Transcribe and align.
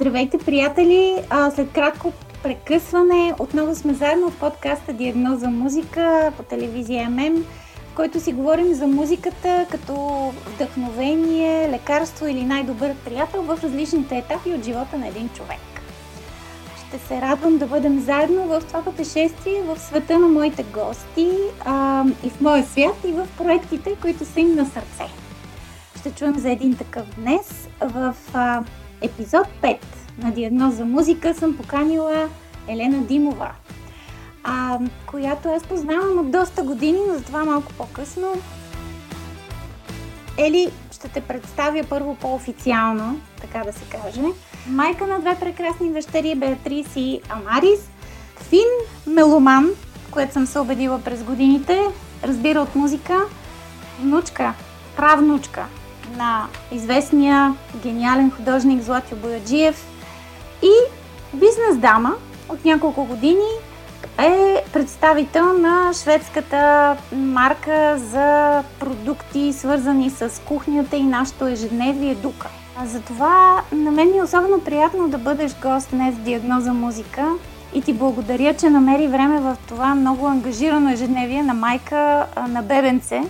Здравейте, 0.00 0.38
приятели! 0.38 1.16
А, 1.30 1.50
след 1.50 1.72
кратко 1.72 2.12
прекъсване 2.42 3.34
отново 3.38 3.74
сме 3.74 3.94
заедно 3.94 4.30
в 4.30 4.38
подкаста 4.38 4.92
Диагноза 4.92 5.48
музика 5.50 6.32
по 6.36 6.42
телевизия 6.42 7.10
ММ, 7.10 7.44
в 7.92 7.94
който 7.94 8.20
си 8.20 8.32
говорим 8.32 8.74
за 8.74 8.86
музиката 8.86 9.66
като 9.70 9.94
вдъхновение, 10.46 11.68
лекарство 11.70 12.26
или 12.26 12.44
най-добър 12.44 12.94
приятел 13.04 13.42
в 13.42 13.58
различните 13.62 14.16
етапи 14.18 14.54
от 14.54 14.64
живота 14.64 14.98
на 14.98 15.08
един 15.08 15.28
човек. 15.28 15.60
Ще 16.88 16.98
се 16.98 17.20
радвам 17.20 17.58
да 17.58 17.66
бъдем 17.66 18.00
заедно 18.00 18.46
в 18.46 18.62
това 18.66 18.84
пътешествие 18.84 19.62
в 19.62 19.78
света 19.78 20.18
на 20.18 20.28
моите 20.28 20.62
гости 20.62 21.30
а, 21.64 22.04
и 22.24 22.30
в 22.30 22.40
моя 22.40 22.64
свят 22.66 22.96
и 23.04 23.12
в 23.12 23.28
проектите, 23.38 23.96
които 24.02 24.24
са 24.24 24.40
им 24.40 24.54
на 24.54 24.66
сърце. 24.66 25.12
Ще 25.98 26.10
чуем 26.10 26.38
за 26.38 26.50
един 26.50 26.76
такъв 26.76 27.06
днес 27.16 27.68
в 27.80 28.14
а, 28.34 28.62
епизод 29.02 29.46
5 29.62 29.78
на 30.18 30.30
Диагноза 30.30 30.84
музика 30.84 31.34
съм 31.34 31.56
поканила 31.56 32.28
Елена 32.68 32.98
Димова, 32.98 33.50
а, 34.44 34.78
която 35.06 35.48
аз 35.48 35.62
познавам 35.62 36.18
от 36.18 36.30
доста 36.30 36.62
години, 36.62 36.98
но 37.08 37.14
затова 37.14 37.44
малко 37.44 37.72
по-късно. 37.72 38.34
Ели, 40.38 40.70
ще 40.92 41.08
те 41.08 41.20
представя 41.20 41.84
първо 41.88 42.14
по-официално, 42.14 43.20
така 43.40 43.64
да 43.64 43.72
се 43.72 43.84
каже. 43.84 44.22
Майка 44.68 45.06
на 45.06 45.20
две 45.20 45.36
прекрасни 45.40 45.92
дъщери, 45.92 46.34
Беатрис 46.34 46.96
и 46.96 47.20
Амарис. 47.28 47.90
Фин 48.36 48.68
меломан, 49.06 49.70
което 50.10 50.32
съм 50.32 50.46
се 50.46 50.58
убедила 50.58 51.00
през 51.00 51.22
годините, 51.22 51.80
разбира 52.24 52.60
от 52.60 52.74
музика. 52.74 53.20
Внучка, 54.00 54.54
правнучка 54.96 55.66
на 56.16 56.46
известния 56.72 57.54
гениален 57.82 58.30
художник 58.30 58.82
Златио 58.82 59.16
Бояджиев 59.16 59.86
и 60.62 60.72
бизнес 61.34 61.76
дама 61.76 62.14
от 62.48 62.64
няколко 62.64 63.04
години 63.04 63.50
е 64.18 64.62
представител 64.72 65.52
на 65.52 65.92
шведската 65.92 66.96
марка 67.12 67.98
за 67.98 68.62
продукти, 68.80 69.52
свързани 69.52 70.10
с 70.10 70.42
кухнята 70.44 70.96
и 70.96 71.02
нашето 71.02 71.46
ежедневие 71.46 72.14
Дука. 72.14 72.48
Затова 72.84 73.62
на 73.72 73.90
мен 73.90 74.18
е 74.18 74.22
особено 74.22 74.60
приятно 74.60 75.08
да 75.08 75.18
бъдеш 75.18 75.52
гост 75.62 75.88
днес 75.92 76.14
в 76.14 76.20
Диагноза 76.20 76.72
музика 76.72 77.32
и 77.74 77.82
ти 77.82 77.92
благодаря, 77.92 78.54
че 78.54 78.70
намери 78.70 79.08
време 79.08 79.40
в 79.40 79.56
това 79.68 79.94
много 79.94 80.26
ангажирано 80.26 80.90
ежедневие 80.90 81.42
на 81.42 81.54
майка 81.54 82.26
на 82.48 82.62
бебенце. 82.62 83.22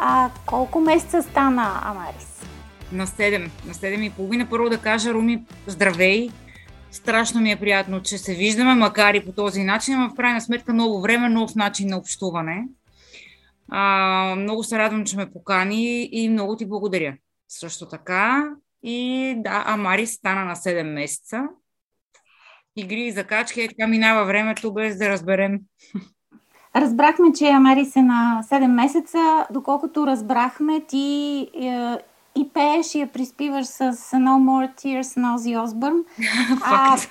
А 0.00 0.30
колко 0.46 0.80
месеца 0.80 1.22
стана 1.22 1.80
Амарис? 1.82 2.42
На 2.92 3.06
7. 3.06 3.50
На 3.66 3.74
7 3.74 4.06
и 4.06 4.10
половина. 4.10 4.46
Първо 4.50 4.70
да 4.70 4.78
кажа, 4.78 5.12
Руми, 5.12 5.44
здравей! 5.66 6.30
Страшно 6.90 7.40
ми 7.40 7.52
е 7.52 7.56
приятно, 7.56 8.02
че 8.02 8.18
се 8.18 8.34
виждаме, 8.34 8.74
макар 8.74 9.14
и 9.14 9.24
по 9.24 9.32
този 9.32 9.64
начин, 9.64 10.00
но 10.00 10.10
в 10.10 10.14
крайна 10.14 10.40
сметка 10.40 10.74
ново 10.74 11.00
време, 11.00 11.28
нов 11.28 11.54
начин 11.54 11.88
на 11.88 11.96
общуване. 11.96 12.68
А, 13.68 14.34
много 14.38 14.64
се 14.64 14.78
радвам, 14.78 15.04
че 15.04 15.16
ме 15.16 15.32
покани 15.32 16.08
и 16.12 16.28
много 16.28 16.56
ти 16.56 16.66
благодаря. 16.66 17.16
Също 17.48 17.88
така. 17.88 18.50
И 18.82 19.34
да, 19.36 19.64
Амари 19.66 20.06
стана 20.06 20.44
на 20.44 20.56
7 20.56 20.82
месеца. 20.82 21.42
Игри 22.76 23.00
и 23.00 23.12
закачки, 23.12 23.60
е 23.60 23.68
така 23.68 23.86
минава 23.86 24.24
времето, 24.24 24.74
без 24.74 24.98
да 24.98 25.08
разберем. 25.08 25.58
Разбрахме, 26.76 27.32
че 27.32 27.48
Амари 27.48 27.84
се 27.84 28.02
на 28.02 28.40
7 28.50 28.66
месеца. 28.66 29.46
Доколкото 29.50 30.06
разбрахме, 30.06 30.80
ти 30.80 31.48
е, 31.54 31.96
и 32.36 32.48
пееш 32.54 32.94
и 32.94 33.00
я 33.00 33.06
приспиваш 33.06 33.66
с 33.66 33.92
No 33.92 34.38
More 34.38 34.84
Tears 34.84 35.16
на 35.16 35.34
Ози 35.34 35.56
Осбърн. 35.56 36.04
Факт. 36.68 37.10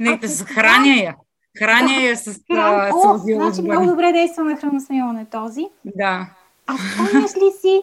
Не, 0.00 0.16
да 0.16 0.28
храня 0.28 0.94
я. 0.94 1.16
Храня 1.58 2.02
я 2.02 2.16
с, 2.16 2.40
Хран... 2.52 2.90
Ози 2.94 3.34
Значи 3.34 3.62
много 3.62 3.86
добре 3.86 4.12
действа 4.12 4.44
на 4.44 4.56
храносмилане 4.56 5.24
този. 5.24 5.66
Да. 5.84 6.26
А 6.66 6.74
спомняш 6.76 7.34
ли 7.36 7.50
си 7.60 7.82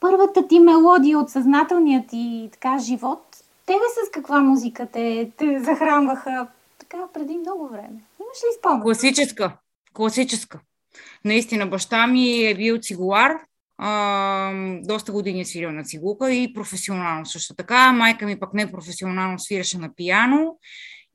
първата 0.00 0.48
ти 0.48 0.60
мелодия 0.60 1.18
от 1.18 1.30
съзнателния 1.30 2.04
ти 2.06 2.48
така 2.52 2.78
живот? 2.78 3.36
Тебе 3.66 3.78
с 3.78 4.10
каква 4.10 4.40
музика 4.40 4.86
те, 4.92 5.30
те 5.36 5.60
захранваха 5.60 6.46
така 6.80 7.08
преди 7.14 7.36
много 7.36 7.68
време? 7.68 8.04
Имаш 8.20 8.38
ли 8.38 8.58
спомен? 8.58 8.82
Класическа. 8.82 9.56
Класическа. 9.92 10.60
Наистина, 11.24 11.66
баща 11.66 12.06
ми 12.06 12.44
е 12.44 12.54
бил 12.54 12.78
цигулар 12.78 13.32
а, 13.82 14.52
доста 14.82 15.12
години 15.12 15.40
е 15.40 15.44
свирил 15.44 15.72
на 15.72 15.84
цигулка 15.84 16.32
и 16.32 16.52
професионално 16.52 17.26
също 17.26 17.54
така. 17.54 17.92
Майка 17.92 18.26
ми 18.26 18.40
пък 18.40 18.54
не 18.54 18.72
професионално 18.72 19.38
свираше 19.38 19.78
на 19.78 19.94
пияно. 19.94 20.58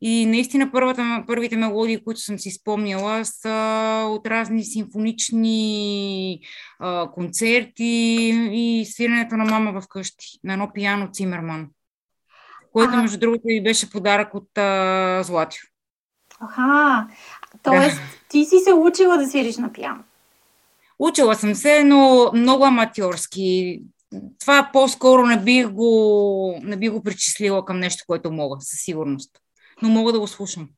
И 0.02 0.26
наистина 0.26 0.72
първата, 0.72 1.24
първите 1.28 1.58
мелодии, 1.58 2.04
които 2.04 2.20
съм 2.20 2.40
си 2.40 2.52
спомняла, 2.52 3.26
са 3.26 4.08
от 4.10 4.28
разни 4.28 4.64
симфонични 4.64 6.40
а, 6.80 7.12
концерти 7.12 7.84
и 8.52 8.86
свирането 8.90 9.38
на 9.38 9.46
мама 9.46 9.82
вкъщи, 9.82 10.40
на 10.44 10.54
едно 10.54 10.72
пияно 10.74 11.10
Цимерман, 11.12 11.68
което, 12.76 12.94
а... 12.94 13.02
между 13.02 13.18
другото, 13.18 13.42
и 13.46 13.64
беше 13.64 13.90
подарък 13.90 14.34
от 14.34 14.58
а, 14.58 15.24
Златио. 15.24 15.62
Аха, 16.40 17.08
т.е. 17.64 17.92
ти 18.30 18.46
си 18.46 18.60
се 18.60 18.74
учила 18.74 19.18
да 19.18 19.28
свириш 19.28 19.58
на 19.58 19.74
пияно. 19.74 20.04
Учила 21.00 21.36
съм 21.36 21.56
се, 21.56 21.84
но 21.84 22.32
много 22.34 22.66
аматьорски. 22.66 23.82
Това 24.40 24.70
по-скоро 24.74 25.26
не 25.26 25.44
бих 25.44 25.70
го, 25.70 26.60
не 26.64 26.78
бих 26.78 26.92
го 26.92 27.04
причислила 27.04 27.66
към 27.66 27.80
нещо, 27.80 28.04
което 28.08 28.32
мога, 28.32 28.58
със 28.60 28.80
сигурност. 28.80 29.32
Но 29.82 29.90
мога 29.90 30.12
да 30.12 30.20
го 30.20 30.28
слушам. 30.28 30.70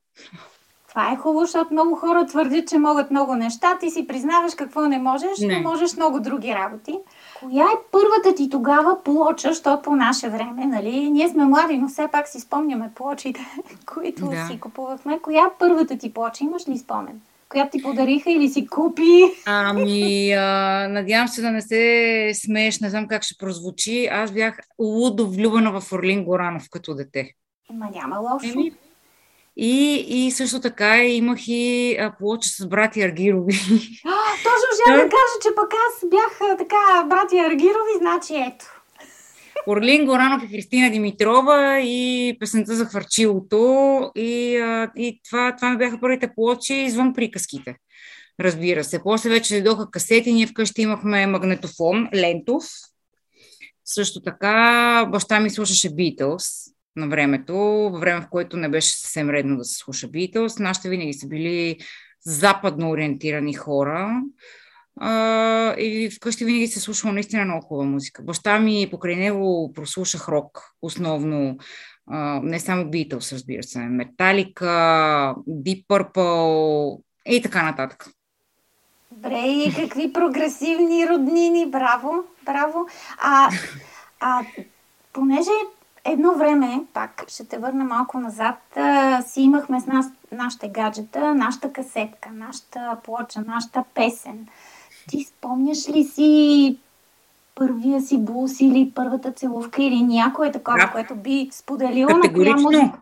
Това 0.97 1.11
е 1.11 1.15
хубаво, 1.15 1.39
защото 1.39 1.73
много 1.73 1.95
хора 1.95 2.25
твърдят, 2.25 2.67
че 2.67 2.77
могат 2.77 3.11
много 3.11 3.35
неща. 3.35 3.77
Ти 3.79 3.89
си 3.89 4.07
признаваш 4.07 4.55
какво 4.55 4.81
не 4.81 4.99
можеш, 4.99 5.39
не. 5.39 5.55
но 5.55 5.69
можеш 5.69 5.95
много 5.95 6.19
други 6.19 6.55
работи. 6.55 6.99
Коя 7.39 7.63
е 7.63 7.81
първата 7.91 8.35
ти 8.35 8.49
тогава 8.49 9.03
плоча, 9.03 9.47
защото 9.47 9.81
по 9.81 9.95
наше 9.95 10.29
време, 10.29 10.65
нали? 10.65 11.09
Ние 11.09 11.29
сме 11.29 11.45
млади, 11.45 11.77
но 11.77 11.87
все 11.87 12.07
пак 12.11 12.27
си 12.27 12.39
спомняме 12.39 12.91
плочите, 12.95 13.39
които 13.93 14.25
да. 14.25 14.47
си 14.47 14.59
купувахме. 14.59 15.19
Коя 15.19 15.43
е 15.43 15.57
първата 15.59 15.97
ти 15.97 16.13
плоча? 16.13 16.43
Имаш 16.43 16.67
ли 16.67 16.77
спомен? 16.77 17.21
която 17.49 17.71
ти 17.71 17.83
подариха 17.83 18.31
или 18.31 18.49
си 18.49 18.67
купи? 18.67 19.23
Ами, 19.45 20.31
а, 20.31 20.87
надявам 20.87 21.27
се 21.27 21.41
да 21.41 21.51
не 21.51 21.61
се 21.61 22.31
смееш, 22.33 22.79
не 22.79 22.89
знам 22.89 23.07
как 23.07 23.23
ще 23.23 23.37
прозвучи. 23.37 24.07
Аз 24.11 24.31
бях 24.31 24.59
лудо 24.79 25.29
влюбена 25.29 25.79
в 25.79 25.93
Орлин 25.93 26.23
Горанов 26.23 26.63
като 26.71 26.95
дете. 26.95 27.31
Ма 27.73 27.89
няма 27.95 28.19
лошо. 28.19 28.49
Еми, 28.49 28.71
и, 29.59 30.05
и 30.07 30.31
също 30.31 30.61
така 30.61 31.03
имах 31.03 31.39
и 31.47 31.97
плоча 32.19 32.49
с 32.49 32.67
брати 32.67 33.01
Аргирови. 33.01 33.53
А, 34.05 34.15
точно 34.43 34.69
ще 34.81 34.91
да 34.91 35.03
кажа, 35.03 35.37
че 35.41 35.49
пък 35.55 35.73
аз 35.73 36.09
бях 36.09 36.57
така 36.57 37.05
брати 37.09 37.37
Аргирови, 37.37 37.97
значи 37.99 38.33
ето. 38.35 38.65
Орлин 39.67 40.05
Горанов 40.05 40.43
и 40.43 40.47
Христина 40.47 40.91
Димитрова 40.91 41.79
и 41.79 42.35
песента 42.39 42.75
за 42.75 42.85
хвърчилото. 42.85 44.11
И, 44.15 44.61
и 44.97 45.21
това, 45.29 45.55
това 45.55 45.69
ми 45.69 45.77
бяха 45.77 45.99
първите 45.99 46.33
плочи 46.35 46.73
извън 46.73 47.13
приказките. 47.13 47.75
Разбира 48.39 48.83
се. 48.83 49.03
После 49.03 49.29
вече 49.29 49.53
дойдоха 49.53 49.91
касети, 49.91 50.33
ние 50.33 50.47
вкъщи 50.47 50.81
имахме 50.81 51.27
магнетофон, 51.27 52.07
лентов. 52.15 52.63
Също 53.85 54.21
така 54.21 55.05
баща 55.11 55.39
ми 55.39 55.49
слушаше 55.49 55.89
Beatles 55.89 56.66
на 56.97 57.07
времето, 57.07 57.55
във 57.91 57.99
време 57.99 58.21
в 58.21 58.29
което 58.29 58.57
не 58.57 58.69
беше 58.69 58.99
съвсем 58.99 59.29
редно 59.29 59.57
да 59.57 59.63
се 59.63 59.77
слуша 59.77 60.07
Beatles. 60.07 60.59
Нашите 60.59 60.89
винаги 60.89 61.13
са 61.13 61.27
били 61.27 61.77
западно 62.21 62.89
ориентирани 62.89 63.53
хора. 63.53 64.21
А, 64.99 65.73
и 65.77 66.09
вкъщи 66.09 66.45
винаги 66.45 66.67
се 66.67 66.79
слушала 66.79 67.13
наистина 67.13 67.45
много 67.45 67.65
хубава 67.65 67.89
музика. 67.89 68.23
Баща 68.23 68.59
ми 68.59 68.87
покрай 68.91 69.15
него 69.15 69.73
прослушах 69.73 70.29
рок, 70.29 70.71
основно 70.81 71.57
а, 72.07 72.39
не 72.43 72.59
само 72.59 72.83
Beatles, 72.83 73.33
разбира 73.33 73.63
се, 73.63 73.79
Металика, 73.79 74.65
Deep 75.49 75.85
Purple 75.87 77.01
и 77.25 77.41
така 77.41 77.63
нататък. 77.63 78.09
Добре, 79.11 79.39
и 79.47 79.73
какви 79.75 80.13
прогресивни 80.13 81.07
роднини, 81.09 81.71
браво, 81.71 82.23
браво. 82.45 82.87
А, 83.17 83.49
а 84.19 84.45
понеже 85.13 85.49
едно 86.07 86.33
време, 86.35 86.83
пак 86.93 87.23
ще 87.27 87.47
те 87.47 87.57
върна 87.57 87.83
малко 87.83 88.19
назад, 88.19 88.77
си 89.27 89.41
имахме 89.41 89.81
с 89.81 89.85
нас 89.85 90.05
нашите 90.31 90.67
гаджета, 90.67 91.35
нашата 91.35 91.73
касетка, 91.73 92.29
нашата 92.33 92.97
плоча, 93.03 93.41
нашата 93.47 93.83
песен. 93.93 94.47
Ти 95.09 95.23
спомняш 95.23 95.89
ли 95.89 96.03
си 96.03 96.77
първия 97.55 98.01
си 98.01 98.17
бус 98.17 98.59
или 98.59 98.91
първата 98.95 99.31
целувка 99.31 99.83
или 99.83 100.01
някое 100.01 100.51
такова, 100.51 100.77
да. 100.77 100.91
което 100.91 101.15
би 101.15 101.49
споделила 101.51 102.11
на 102.11 102.55
музика? 102.61 103.01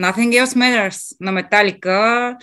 Nothing 0.00 0.44
Else 0.44 0.56
Matters 0.56 1.16
на 1.20 1.32
Металика. 1.32 2.36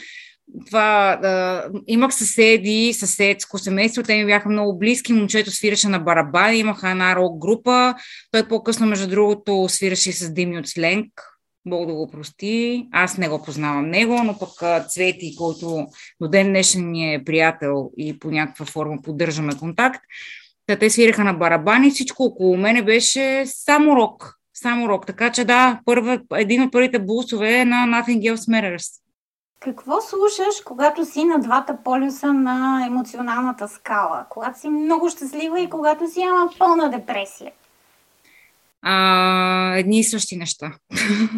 Това, 0.68 1.20
да, 1.22 1.66
имах 1.88 2.14
съседи, 2.14 2.94
съседско 2.94 3.58
семейство, 3.58 4.04
те 4.04 4.16
ми 4.16 4.26
бяха 4.26 4.50
много 4.50 4.80
близки, 4.80 5.14
момчето 5.14 5.52
свираше 5.52 5.88
на 5.88 6.00
барабани, 6.00 6.58
имаха 6.58 6.90
една 6.90 7.16
рок 7.16 7.38
група, 7.38 7.96
той 8.32 8.48
по-късно, 8.48 8.88
между 8.88 9.08
другото, 9.08 9.66
свираше 9.70 10.12
с 10.12 10.34
Дими 10.34 10.58
от 10.58 10.68
Сленг, 10.68 11.08
Бог 11.66 11.88
да 11.88 11.94
го 11.94 12.08
прости. 12.08 12.88
Аз 12.92 13.18
не 13.18 13.30
го 13.30 13.44
познавам 13.44 13.90
него, 13.90 14.24
но 14.24 14.40
пък 14.40 14.88
Цвети, 14.88 15.36
който 15.38 15.88
до 16.22 16.28
ден 16.28 16.48
днешен 16.48 16.92
ми 16.92 17.14
е 17.14 17.24
приятел 17.24 17.92
и 17.98 18.20
по 18.20 18.32
някаква 18.32 18.66
форма 18.66 19.02
поддържаме 19.04 19.58
контакт, 19.60 20.02
Та 20.68 20.76
те 20.76 20.90
свираха 20.90 21.24
на 21.24 21.34
барабани, 21.34 21.92
всичко 21.92 22.24
около 22.24 22.58
мене 22.58 22.82
беше 22.82 23.44
само 23.46 23.96
рок. 23.96 24.40
Само 24.54 24.90
рок. 24.90 25.06
Така 25.06 25.32
че 25.32 25.46
да, 25.46 25.82
първа, 25.86 26.22
един 26.36 26.62
от 26.62 26.72
първите 26.72 27.00
бусове 27.00 27.54
е 27.60 27.66
на 27.66 27.76
Nothing 27.76 28.34
Else 28.34 28.36
Matters. 28.36 29.03
Какво 29.64 30.02
слушаш, 30.02 30.62
когато 30.66 31.06
си 31.06 31.24
на 31.24 31.40
двата 31.40 31.78
полюса 31.84 32.34
на 32.34 32.86
емоционалната 32.88 33.68
скала? 33.68 34.26
Когато 34.30 34.60
си 34.60 34.70
много 34.70 35.10
щастлива 35.10 35.62
и 35.62 35.70
когато 35.70 36.12
си 36.12 36.20
има 36.20 36.50
пълна 36.60 36.90
депресия? 36.90 37.52
А, 38.82 39.76
едни 39.78 40.00
и 40.00 40.04
същи 40.04 40.38
неща. 40.38 40.72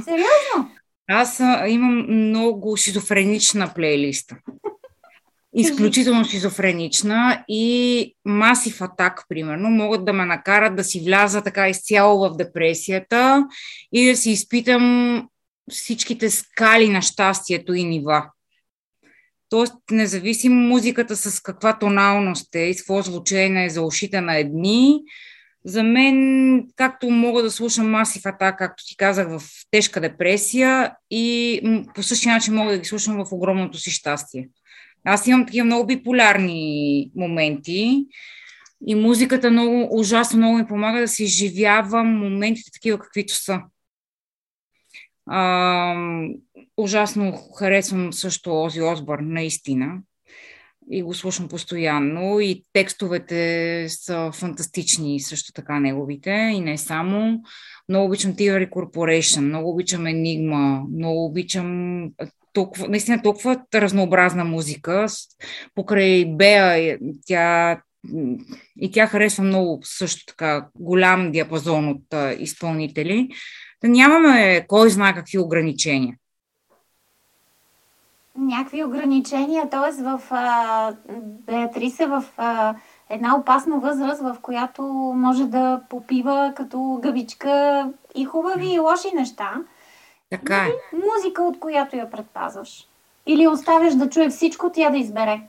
Сериозно? 0.03 0.71
Аз 1.07 1.39
имам 1.67 2.05
много 2.09 2.77
шизофренична 2.77 3.73
плейлиста. 3.73 4.35
Изключително 5.53 6.25
шизофренична 6.25 7.43
и 7.47 8.15
масив 8.25 8.81
атак, 8.81 9.25
примерно, 9.29 9.69
могат 9.69 10.05
да 10.05 10.13
ме 10.13 10.25
накарат 10.25 10.75
да 10.75 10.83
си 10.83 11.01
вляза 11.05 11.41
така 11.41 11.69
изцяло 11.69 12.19
в 12.19 12.37
депресията 12.37 13.47
и 13.91 14.09
да 14.09 14.17
си 14.17 14.31
изпитам 14.31 15.27
всичките 15.71 16.29
скали 16.29 16.89
на 16.89 17.01
щастието 17.01 17.73
и 17.73 17.83
нива. 17.83 18.29
Тоест, 19.49 19.73
независимо 19.91 20.55
музиката 20.55 21.15
с 21.15 21.41
каква 21.41 21.79
тоналност 21.79 22.55
е 22.55 22.59
и 22.59 22.73
с 22.73 22.77
какво 22.77 23.01
звучение 23.01 23.65
е 23.65 23.69
за 23.69 23.81
ушите 23.81 24.21
на 24.21 24.37
едни, 24.37 25.01
за 25.65 25.83
мен, 25.83 26.67
както 26.75 27.09
мога 27.09 27.41
да 27.41 27.51
слушам 27.51 27.89
масив 27.89 28.25
атак, 28.25 28.57
както 28.57 28.83
ти 28.87 28.97
казах, 28.97 29.27
в 29.29 29.41
тежка 29.71 30.01
депресия 30.01 30.93
и 31.11 31.61
по 31.95 32.03
същия 32.03 32.33
начин 32.33 32.53
мога 32.53 32.71
да 32.71 32.77
ги 32.77 32.85
слушам 32.85 33.25
в 33.25 33.31
огромното 33.31 33.77
си 33.77 33.91
щастие. 33.91 34.49
Аз 35.03 35.27
имам 35.27 35.45
такива 35.45 35.65
много 35.65 35.87
биполярни 35.87 37.11
моменти 37.15 38.05
и 38.87 38.95
музиката 38.95 39.51
много, 39.51 39.99
ужасно 39.99 40.37
много 40.37 40.57
ми 40.57 40.67
помага 40.67 41.01
да 41.01 41.07
си 41.07 41.23
изживявам 41.23 42.07
моментите 42.07 42.71
такива, 42.71 42.99
каквито 42.99 43.33
са. 43.33 43.61
А, 45.29 45.95
ужасно 46.77 47.33
харесвам 47.57 48.13
също 48.13 48.63
Ози 48.63 48.81
Осбърн, 48.81 49.33
наистина. 49.33 49.97
И 50.91 51.03
го 51.03 51.13
слушам 51.13 51.47
постоянно. 51.47 52.39
И 52.39 52.63
текстовете 52.73 53.85
са 53.89 54.31
фантастични, 54.33 55.19
също 55.19 55.53
така 55.53 55.79
неговите. 55.79 56.31
И 56.31 56.59
не 56.59 56.77
само. 56.77 57.41
Много 57.89 58.05
обичам 58.05 58.33
Theory 58.33 58.69
Corporation, 58.69 59.39
много 59.39 59.69
обичам 59.69 60.03
Enigma, 60.03 60.95
много 60.95 61.25
обичам 61.25 62.09
толкова, 62.53 62.87
наистина 62.87 63.21
толкова 63.21 63.65
разнообразна 63.75 64.45
музика. 64.45 65.05
Покрай 65.75 66.25
Беа, 66.25 66.97
тя 67.25 67.81
и 68.81 68.91
тя 68.91 69.07
харесва 69.07 69.43
много 69.43 69.79
също 69.83 70.25
така 70.25 70.67
голям 70.79 71.31
диапазон 71.31 71.89
от 71.89 72.13
а, 72.13 72.33
изпълнители 72.33 73.29
да 73.85 73.91
нямаме 73.91 74.65
кой 74.67 74.89
знае 74.89 75.13
какви 75.13 75.39
ограничения. 75.39 76.15
Някакви 78.37 78.83
ограничения, 78.83 79.69
т.е. 79.69 80.03
в 80.03 80.21
а, 80.29 80.93
Беатриса 81.21 82.07
в 82.07 82.23
а, 82.37 82.75
една 83.09 83.37
опасна 83.37 83.79
възраст, 83.79 84.21
в 84.21 84.37
която 84.41 84.83
може 85.15 85.45
да 85.45 85.81
попива 85.89 86.53
като 86.55 86.99
гъбичка 87.01 87.85
и 88.15 88.25
хубави 88.25 88.73
и 88.73 88.79
лоши 88.79 89.07
неща. 89.15 89.53
Така 90.29 90.55
е. 90.55 90.95
Музика, 90.95 91.43
от 91.43 91.59
която 91.59 91.95
я 91.95 92.11
предпазваш. 92.11 92.87
Или 93.27 93.47
оставяш 93.47 93.93
да 93.93 94.09
чуе 94.09 94.29
всичко, 94.29 94.71
тя 94.73 94.89
да 94.89 94.97
избере. 94.97 95.41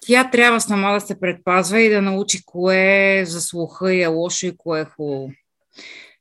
Тя 0.00 0.30
трябва 0.30 0.60
сама 0.60 0.92
да 0.92 1.00
се 1.00 1.20
предпазва 1.20 1.80
и 1.80 1.90
да 1.90 2.02
научи 2.02 2.44
кое 2.46 3.18
е 3.18 3.24
за 3.24 3.40
слуха 3.40 3.94
и 3.94 4.02
е 4.02 4.06
лошо 4.06 4.46
и 4.46 4.56
кое 4.56 4.80
е 4.80 4.84
хубаво 4.84 5.30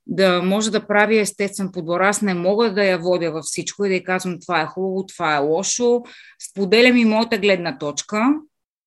да 0.07 0.41
може 0.41 0.71
да 0.71 0.87
прави 0.87 1.19
естествен 1.19 1.71
подбор. 1.71 2.01
Аз 2.01 2.21
не 2.21 2.33
мога 2.33 2.73
да 2.73 2.83
я 2.83 2.97
водя 2.97 3.31
във 3.31 3.43
всичко 3.43 3.85
и 3.85 3.89
да 3.89 3.95
й 3.95 4.03
казвам 4.03 4.37
това 4.41 4.61
е 4.61 4.65
хубаво, 4.65 5.05
това 5.05 5.35
е 5.35 5.39
лошо. 5.39 6.01
Споделям 6.49 6.97
и 6.97 7.05
моята 7.05 7.37
гледна 7.37 7.77
точка 7.77 8.33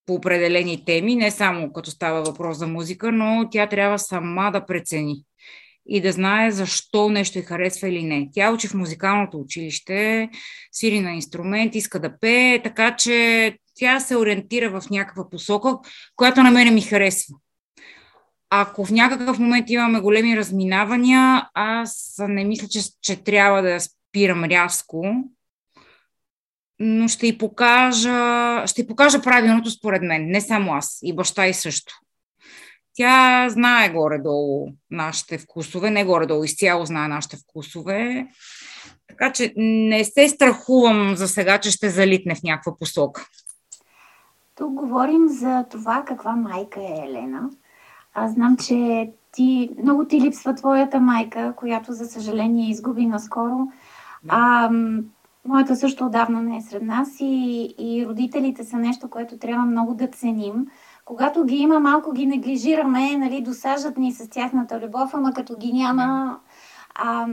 по 0.06 0.14
определени 0.14 0.84
теми, 0.84 1.16
не 1.16 1.30
само 1.30 1.72
като 1.72 1.90
става 1.90 2.22
въпрос 2.22 2.58
за 2.58 2.66
музика, 2.66 3.12
но 3.12 3.48
тя 3.50 3.66
трябва 3.66 3.98
сама 3.98 4.50
да 4.52 4.66
прецени 4.66 5.22
и 5.88 6.00
да 6.00 6.12
знае 6.12 6.50
защо 6.50 7.08
нещо 7.08 7.38
й 7.38 7.42
харесва 7.42 7.88
или 7.88 8.02
не. 8.02 8.28
Тя 8.32 8.52
учи 8.52 8.68
в 8.68 8.74
музикалното 8.74 9.38
училище, 9.38 10.28
свири 10.72 11.00
на 11.00 11.12
инструмент, 11.12 11.74
иска 11.74 12.00
да 12.00 12.18
пее, 12.18 12.62
така 12.62 12.96
че 12.96 13.56
тя 13.74 14.00
се 14.00 14.16
ориентира 14.16 14.80
в 14.80 14.90
някаква 14.90 15.30
посока, 15.30 15.78
която 16.16 16.42
на 16.42 16.50
мене 16.50 16.70
ми 16.70 16.80
харесва 16.80 17.34
ако 18.50 18.84
в 18.84 18.90
някакъв 18.90 19.38
момент 19.38 19.70
имаме 19.70 20.00
големи 20.00 20.36
разминавания, 20.36 21.48
аз 21.54 22.22
не 22.28 22.44
мисля, 22.44 22.68
че, 22.68 22.80
че 23.02 23.24
трябва 23.24 23.62
да 23.62 23.70
я 23.70 23.80
спирам 23.80 24.44
рязко, 24.44 25.24
но 26.78 27.08
ще 27.08 27.26
й 27.26 27.38
покажа, 27.38 28.62
ще 28.66 28.82
й 28.82 28.86
покажа 28.86 29.22
правилното 29.22 29.70
според 29.70 30.02
мен, 30.02 30.26
не 30.26 30.40
само 30.40 30.74
аз, 30.74 30.98
и 31.02 31.16
баща 31.16 31.46
и 31.46 31.54
също. 31.54 31.94
Тя 32.94 33.48
знае 33.48 33.92
горе-долу 33.92 34.68
нашите 34.90 35.38
вкусове, 35.38 35.90
не 35.90 36.04
горе-долу, 36.04 36.44
изцяло 36.44 36.84
знае 36.84 37.08
нашите 37.08 37.36
вкусове. 37.36 38.26
Така 39.08 39.32
че 39.32 39.52
не 39.56 40.04
се 40.04 40.28
страхувам 40.28 41.16
за 41.16 41.28
сега, 41.28 41.58
че 41.58 41.70
ще 41.70 41.90
залитне 41.90 42.34
в 42.34 42.42
някаква 42.42 42.78
посока. 42.78 43.26
Тук 44.54 44.72
говорим 44.72 45.28
за 45.28 45.64
това 45.70 46.04
каква 46.06 46.36
майка 46.36 46.80
е 46.80 47.08
Елена. 47.08 47.50
Аз 48.18 48.32
знам, 48.32 48.56
че 48.56 49.10
ти, 49.32 49.70
много 49.82 50.04
ти 50.04 50.20
липсва 50.20 50.54
твоята 50.54 51.00
майка, 51.00 51.52
която 51.56 51.92
за 51.92 52.04
съжаление 52.06 52.70
изгуби 52.70 53.06
наскоро. 53.06 53.68
А, 54.28 54.70
моята 55.44 55.76
също 55.76 56.06
отдавна 56.06 56.42
не 56.42 56.56
е 56.56 56.60
сред 56.60 56.82
нас 56.82 57.08
и, 57.20 57.74
и 57.78 58.06
родителите 58.06 58.64
са 58.64 58.76
нещо, 58.76 59.10
което 59.10 59.38
трябва 59.38 59.66
много 59.66 59.94
да 59.94 60.08
ценим. 60.08 60.66
Когато 61.04 61.44
ги 61.44 61.56
има, 61.56 61.80
малко 61.80 62.12
ги 62.12 62.26
неглижираме, 62.26 63.16
нали, 63.16 63.42
досажат 63.42 63.96
ни 63.96 64.12
с 64.12 64.28
тяхната 64.28 64.80
любов, 64.80 65.14
ама 65.14 65.32
като 65.32 65.56
ги 65.56 65.72
няма... 65.72 66.38
А, 66.94 67.26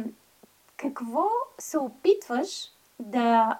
какво 0.77 1.23
се 1.59 1.77
опитваш 1.77 2.71
да 2.99 3.57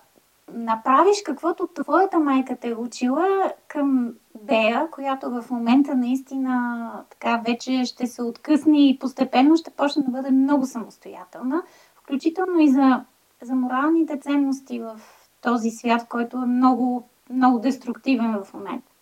направиш 0.53 1.17
каквото 1.25 1.67
твоята 1.67 2.19
майка 2.19 2.57
те 2.61 2.69
е 2.69 2.75
учила 2.75 3.53
към 3.67 4.13
Бея, 4.41 4.87
която 4.91 5.29
в 5.29 5.49
момента 5.51 5.95
наистина 5.95 6.91
така 7.09 7.41
вече 7.45 7.85
ще 7.85 8.07
се 8.07 8.23
откъсне 8.23 8.89
и 8.89 8.99
постепенно 8.99 9.57
ще 9.57 9.71
почне 9.71 10.03
да 10.03 10.11
бъде 10.11 10.31
много 10.31 10.65
самостоятелна, 10.65 11.63
включително 11.95 12.59
и 12.59 12.69
за, 12.69 13.05
за 13.41 13.55
моралните 13.55 14.19
ценности 14.19 14.79
в 14.79 14.99
този 15.41 15.69
свят, 15.69 16.07
който 16.09 16.37
е 16.37 16.45
много, 16.45 17.09
много 17.29 17.59
деструктивен 17.59 18.33
в 18.43 18.53
момента. 18.53 18.93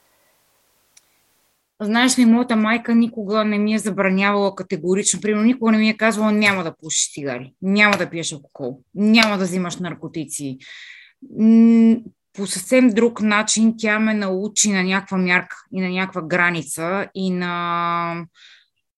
Знаеш 1.82 2.20
ли, 2.20 2.26
моята 2.26 2.56
майка 2.56 2.96
никога 2.96 3.46
не 3.46 3.58
ми 3.58 3.74
е 3.74 3.80
забранявала 3.80 4.56
категорично. 4.56 5.22
Примерно, 5.22 5.46
никога 5.46 5.72
не 5.72 5.78
ми 5.78 5.90
е 5.90 5.98
казвала 5.98 6.32
няма 6.32 6.64
да 6.64 6.76
пушиш 6.76 7.14
цигари, 7.14 7.54
няма 7.62 7.98
да 7.98 8.10
пиеш 8.10 8.34
алкохол, 8.34 8.80
няма 8.96 9.38
да 9.38 9.44
взимаш 9.44 9.78
наркотици 9.78 10.58
по 12.34 12.48
съвсем 12.48 12.90
друг 12.90 13.22
начин 13.22 13.76
тя 13.78 14.00
ме 14.00 14.14
научи 14.14 14.72
на 14.72 14.84
някаква 14.84 15.18
мярка 15.18 15.56
и 15.74 15.82
на 15.82 15.90
някаква 15.90 16.22
граница 16.22 17.10
и 17.16 17.30
на 17.30 18.26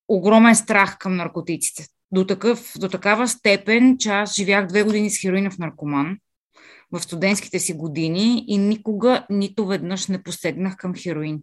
огромен 0.08 0.56
страх 0.56 0.98
към 0.98 1.16
наркотиците. 1.16 1.86
До, 2.12 2.26
такъв, 2.26 2.74
до 2.80 2.90
такава 2.90 3.28
степен, 3.28 3.98
че 4.00 4.10
аз 4.10 4.36
живях 4.36 4.68
две 4.68 4.84
години 4.84 5.10
с 5.10 5.22
в 5.22 5.58
наркоман 5.60 6.18
в 6.94 7.02
студентските 7.02 7.60
си 7.60 7.74
години 7.74 8.46
и 8.48 8.58
никога, 8.58 9.26
нито 9.30 9.66
веднъж 9.66 10.08
не 10.08 10.24
посегнах 10.24 10.78
към 10.78 10.96
хероин. 10.96 11.42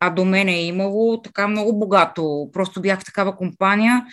А 0.00 0.10
до 0.10 0.24
мен 0.24 0.48
е 0.48 0.62
имало 0.62 1.22
така 1.22 1.48
много 1.48 1.78
богато. 1.78 2.50
Просто 2.52 2.80
бях 2.80 3.00
в 3.00 3.04
такава 3.04 3.36
компания 3.36 4.06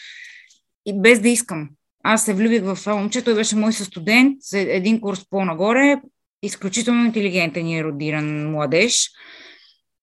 и 0.85 1.01
без 1.01 1.19
да 1.19 1.29
искам. 1.29 1.69
Аз 2.03 2.25
се 2.25 2.33
влюбих 2.33 2.63
в 2.63 2.75
това 2.75 2.95
момче, 2.95 3.21
той 3.21 3.35
беше 3.35 3.55
мой 3.55 3.73
студент, 3.73 4.37
един 4.53 5.01
курс 5.01 5.25
по-нагоре, 5.29 6.01
изключително 6.43 7.05
интелигентен 7.05 7.67
и 7.67 7.77
еродиран 7.77 8.51
младеж. 8.51 9.09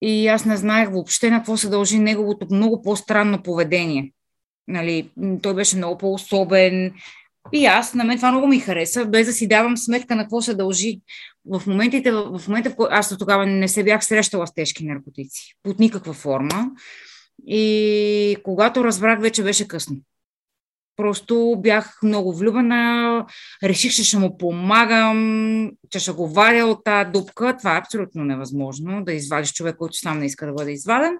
И 0.03 0.29
аз 0.29 0.45
не 0.45 0.57
знаех 0.57 0.91
въобще 0.91 1.31
на 1.31 1.37
какво 1.37 1.57
се 1.57 1.69
дължи 1.69 1.99
неговото 1.99 2.47
много 2.51 2.83
по-странно 2.83 3.43
поведение. 3.43 4.13
Нали, 4.69 5.11
той 5.43 5.55
беше 5.55 5.77
много 5.77 5.99
по-особен, 5.99 6.93
И 7.53 7.67
аз, 7.67 7.95
на 7.95 8.05
мен 8.05 8.17
това 8.17 8.31
много 8.31 8.47
ми 8.47 8.61
хареса, 8.61 9.05
без 9.05 9.27
да 9.27 9.33
си 9.33 9.49
давам 9.49 9.77
сметка 9.77 10.17
на 10.17 10.23
какво 10.23 10.43
се 10.43 10.55
дължи. 10.55 11.01
В, 11.45 11.63
моментите, 11.67 12.13
в 12.13 12.41
момента, 12.49 12.71
в 12.71 12.75
който 12.75 12.95
аз 12.95 13.19
тогава 13.19 13.47
не 13.47 13.69
се 13.69 13.85
бях 13.85 14.05
срещала 14.05 14.47
с 14.47 14.55
тежки 14.55 14.85
наркотици, 14.85 15.55
под 15.63 15.79
никаква 15.79 16.13
форма. 16.13 16.71
И 17.47 18.37
когато 18.43 18.85
разбрах, 18.85 19.21
вече 19.21 19.43
беше 19.43 19.69
късно. 19.69 19.97
Просто 21.01 21.57
бях 21.59 21.99
много 22.03 22.35
влюбена, 22.35 23.27
реших, 23.65 23.93
че 23.93 24.05
ще 24.05 24.19
му 24.19 24.39
помагам, 24.39 25.71
че 25.91 25.99
ще 25.99 26.13
го 26.13 26.29
вадя 26.29 26.67
от 26.67 26.85
тази 26.85 27.11
дупка. 27.11 27.57
Това 27.59 27.77
е 27.77 27.79
абсолютно 27.79 28.25
невъзможно, 28.25 29.05
да 29.05 29.13
извадиш 29.13 29.53
човек, 29.53 29.77
който 29.77 29.97
сам 29.97 30.19
не 30.19 30.27
иска 30.27 30.47
да 30.47 30.53
бъде 30.53 30.73
изваден. 30.73 31.13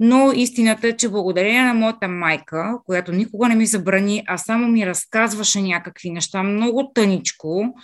Но 0.00 0.32
истината 0.32 0.88
е, 0.88 0.96
че 0.96 1.08
благодарение 1.08 1.62
на 1.62 1.74
моята 1.74 2.08
майка, 2.08 2.78
която 2.86 3.12
никога 3.12 3.48
не 3.48 3.54
ми 3.54 3.66
забрани, 3.66 4.22
а 4.26 4.38
само 4.38 4.68
ми 4.68 4.86
разказваше 4.86 5.62
някакви 5.62 6.10
неща 6.10 6.42
много 6.42 6.92
тъничко, 6.94 7.74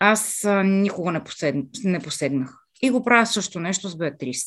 аз 0.00 0.46
никога 0.64 1.12
не, 1.12 1.24
посед... 1.24 1.56
не 1.84 2.00
поседнах. 2.00 2.54
И 2.82 2.90
го 2.90 3.04
правя 3.04 3.26
също 3.26 3.60
нещо 3.60 3.88
с 3.88 3.96
Беатрис. 3.96 4.44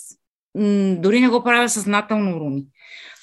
Дори 1.00 1.22
не 1.22 1.28
го 1.28 1.44
правя 1.44 1.70
съзнателно, 1.70 2.40
Руми. 2.40 2.64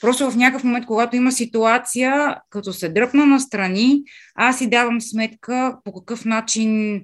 Просто 0.01 0.31
в 0.31 0.37
някакъв 0.37 0.65
момент, 0.65 0.87
когато 0.87 1.17
има 1.17 1.33
ситуация, 1.33 2.37
като 2.51 2.73
се 2.73 2.89
дръпна 2.89 3.27
настрани, 3.27 4.03
аз 4.35 4.59
си 4.59 4.71
давам 4.71 5.01
сметка 5.01 5.79
по 5.85 5.93
какъв 5.93 6.25
начин 6.25 7.03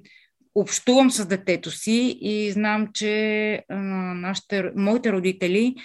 общувам 0.55 1.11
с 1.11 1.25
детето 1.25 1.71
си 1.71 2.17
и 2.21 2.51
знам, 2.51 2.87
че 2.93 3.53
а, 3.69 3.75
нашите, 4.15 4.71
моите 4.75 5.11
родители 5.11 5.75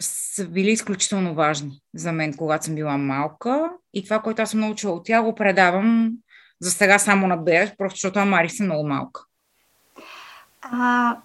са 0.00 0.48
били 0.48 0.70
изключително 0.70 1.34
важни 1.34 1.80
за 1.94 2.12
мен, 2.12 2.34
когато 2.34 2.64
съм 2.64 2.74
била 2.74 2.98
малка. 2.98 3.70
И 3.94 4.04
това, 4.04 4.18
което 4.18 4.42
аз 4.42 4.50
съм 4.50 4.60
научила 4.60 4.92
от 4.92 5.04
тях, 5.04 5.24
го 5.24 5.34
предавам 5.34 6.12
за 6.60 6.70
сега 6.70 6.98
само 6.98 7.26
на 7.26 7.36
Бея, 7.36 7.74
просто 7.78 7.96
защото 7.96 8.18
Амари 8.18 8.48
са 8.48 8.64
много 8.64 8.88
малка. 8.88 9.24
А 10.62 11.16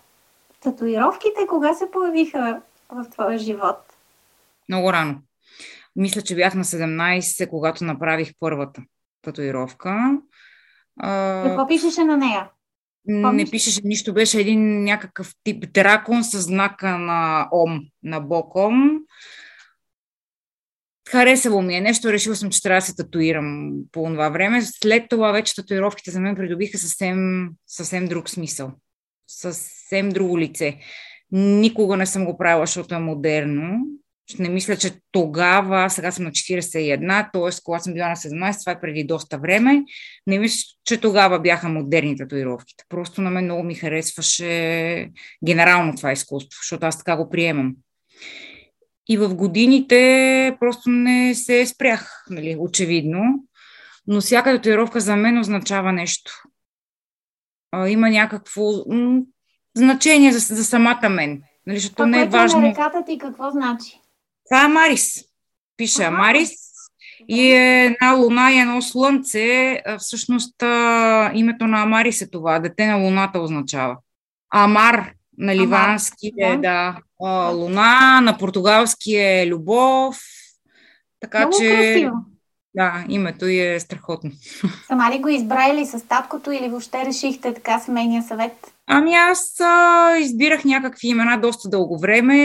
татуировките 0.65 1.47
кога 1.49 1.73
се 1.73 1.91
появиха 1.91 2.61
в 2.89 3.05
твоя 3.11 3.37
живот? 3.37 3.77
Много 4.69 4.93
рано. 4.93 5.21
Мисля, 5.95 6.21
че 6.21 6.35
бях 6.35 6.55
на 6.55 6.63
17, 6.63 7.49
когато 7.49 7.83
направих 7.83 8.31
първата 8.39 8.81
татуировка. 9.21 10.19
Какво 11.45 11.67
пишеше 11.67 12.03
на 12.03 12.17
нея? 12.17 12.49
Помниш? 13.07 13.45
Не 13.45 13.51
пишеше 13.51 13.81
нищо, 13.83 14.13
беше 14.13 14.39
един 14.39 14.83
някакъв 14.83 15.33
тип 15.43 15.73
дракон 15.73 16.23
с 16.23 16.41
знака 16.41 16.97
на 16.97 17.47
Ом, 17.51 17.81
на 18.03 18.19
Боком. 18.19 18.99
Харесало 21.09 21.61
ми 21.61 21.75
е 21.75 21.81
нещо, 21.81 22.11
решила 22.11 22.35
съм, 22.35 22.49
че 22.49 22.61
трябва 22.61 22.77
да 22.77 22.85
се 22.85 22.95
татуирам 22.95 23.71
по 23.91 24.03
това 24.03 24.29
време. 24.29 24.61
След 24.61 25.09
това 25.09 25.31
вече 25.31 25.55
татуировките 25.55 26.11
за 26.11 26.19
мен 26.19 26.35
придобиха 26.35 26.77
съвсем, 26.77 27.49
съвсем 27.67 28.07
друг 28.07 28.29
смисъл. 28.29 28.71
Съвсем 29.27 30.09
друго 30.09 30.39
лице. 30.39 30.77
Никога 31.31 31.97
не 31.97 32.05
съм 32.05 32.25
го 32.25 32.37
правила, 32.37 32.65
защото 32.65 32.95
е 32.95 32.99
модерно 32.99 33.79
не 34.39 34.49
мисля, 34.49 34.77
че 34.77 34.91
тогава, 35.11 35.89
сега 35.89 36.11
съм 36.11 36.25
на 36.25 36.31
41, 36.31 37.31
т.е. 37.33 37.61
когато 37.63 37.83
съм 37.83 37.93
била 37.93 38.09
на 38.09 38.15
17, 38.15 38.59
това 38.59 38.71
е 38.71 38.81
преди 38.81 39.03
доста 39.03 39.37
време, 39.37 39.83
не 40.27 40.39
мисля, 40.39 40.63
че 40.85 41.01
тогава 41.01 41.39
бяха 41.39 41.69
модерни 41.69 42.17
татуировките. 42.17 42.83
Просто 42.89 43.21
на 43.21 43.29
мен 43.31 43.43
много 43.43 43.63
ми 43.63 43.75
харесваше 43.75 45.09
генерално 45.45 45.95
това 45.95 46.11
изкуство, 46.11 46.59
защото 46.61 46.85
аз 46.85 46.97
така 46.97 47.17
го 47.17 47.29
приемам. 47.29 47.75
И 49.09 49.17
в 49.17 49.35
годините 49.35 50.57
просто 50.59 50.89
не 50.89 51.35
се 51.35 51.65
спрях, 51.65 52.25
нали, 52.29 52.55
очевидно. 52.59 53.43
Но 54.07 54.21
всяка 54.21 54.55
татуировка 54.55 54.99
за 54.99 55.15
мен 55.15 55.39
означава 55.39 55.93
нещо. 55.93 56.31
А, 57.75 57.89
има 57.89 58.09
някакво 58.09 58.61
м- 58.89 59.21
значение 59.77 60.31
за, 60.31 60.55
за 60.55 60.65
самата 60.65 61.09
мен. 61.09 61.41
Нали, 61.67 61.79
защото 61.79 62.05
не 62.05 62.21
е 62.21 62.25
важно. 62.27 62.61
на 62.61 62.67
реката 62.67 63.03
ти 63.05 63.17
какво 63.17 63.51
значи? 63.51 64.01
Това 64.49 64.65
е 64.65 64.67
Марис. 64.67 65.15
Пише 65.77 66.03
ага. 66.03 66.17
Марис. 66.17 66.51
И 67.27 67.51
е 67.51 67.85
една 67.85 68.11
луна 68.11 68.51
и 68.51 68.59
едно 68.59 68.81
слънце. 68.81 69.81
Всъщност 69.97 70.55
името 71.33 71.67
на 71.67 71.81
Амарис 71.81 72.21
е 72.21 72.29
това. 72.29 72.59
Дете 72.59 72.87
на 72.87 72.95
луната 72.95 73.39
означава. 73.39 73.97
Амар 74.53 75.11
на 75.37 75.55
ливански 75.55 76.31
е 76.39 76.57
да. 76.57 76.97
луна, 77.53 78.21
на 78.21 78.37
португалски 78.37 79.15
е 79.15 79.47
любов. 79.47 80.19
Така 81.19 81.39
Много 81.39 81.57
че. 81.57 81.69
Красиво. 81.69 82.15
Да, 82.75 83.05
името 83.09 83.47
й 83.47 83.75
е 83.75 83.79
страхотно. 83.79 84.31
Сама 84.87 85.11
ли 85.11 85.19
го 85.19 85.29
избра 85.29 85.67
или 85.67 85.85
с 85.85 86.07
таткото 86.07 86.51
или 86.51 86.69
въобще 86.69 87.05
решихте 87.05 87.53
така 87.53 87.79
семейния 87.79 88.23
съвет? 88.23 88.51
Ами 88.87 89.13
аз 89.13 89.59
а, 89.59 90.17
избирах 90.17 90.65
някакви 90.65 91.07
имена 91.07 91.37
доста 91.41 91.69
дълго 91.69 91.99
време. 91.99 92.35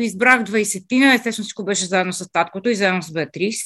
Избрах 0.00 0.42
20-тина, 0.42 1.14
естествено 1.14 1.44
всичко 1.44 1.64
беше 1.64 1.86
заедно 1.86 2.12
с 2.12 2.32
таткото 2.32 2.68
и 2.68 2.74
заедно 2.74 3.02
с 3.02 3.12
Беатрис. 3.12 3.60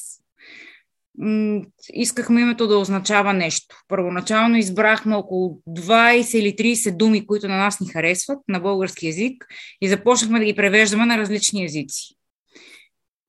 М- 1.18 1.60
искахме 1.92 2.40
името 2.40 2.66
да 2.66 2.78
означава 2.78 3.32
нещо. 3.32 3.76
Първоначално 3.88 4.56
избрахме 4.56 5.16
около 5.16 5.58
20 5.68 6.38
или 6.38 6.74
30 6.76 6.96
думи, 6.96 7.26
които 7.26 7.48
на 7.48 7.56
нас 7.56 7.80
ни 7.80 7.88
харесват 7.88 8.38
на 8.48 8.60
български 8.60 9.06
язик 9.06 9.46
и 9.80 9.88
започнахме 9.88 10.38
да 10.38 10.44
ги 10.44 10.56
превеждаме 10.56 11.06
на 11.06 11.18
различни 11.18 11.64
езици. 11.64 12.14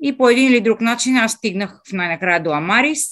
И 0.05 0.17
по 0.17 0.29
един 0.29 0.47
или 0.47 0.61
друг 0.61 0.81
начин 0.81 1.17
аз 1.17 1.31
стигнах 1.31 1.81
в 1.89 1.93
най-накрая 1.93 2.43
до 2.43 2.51
Амарис, 2.51 3.07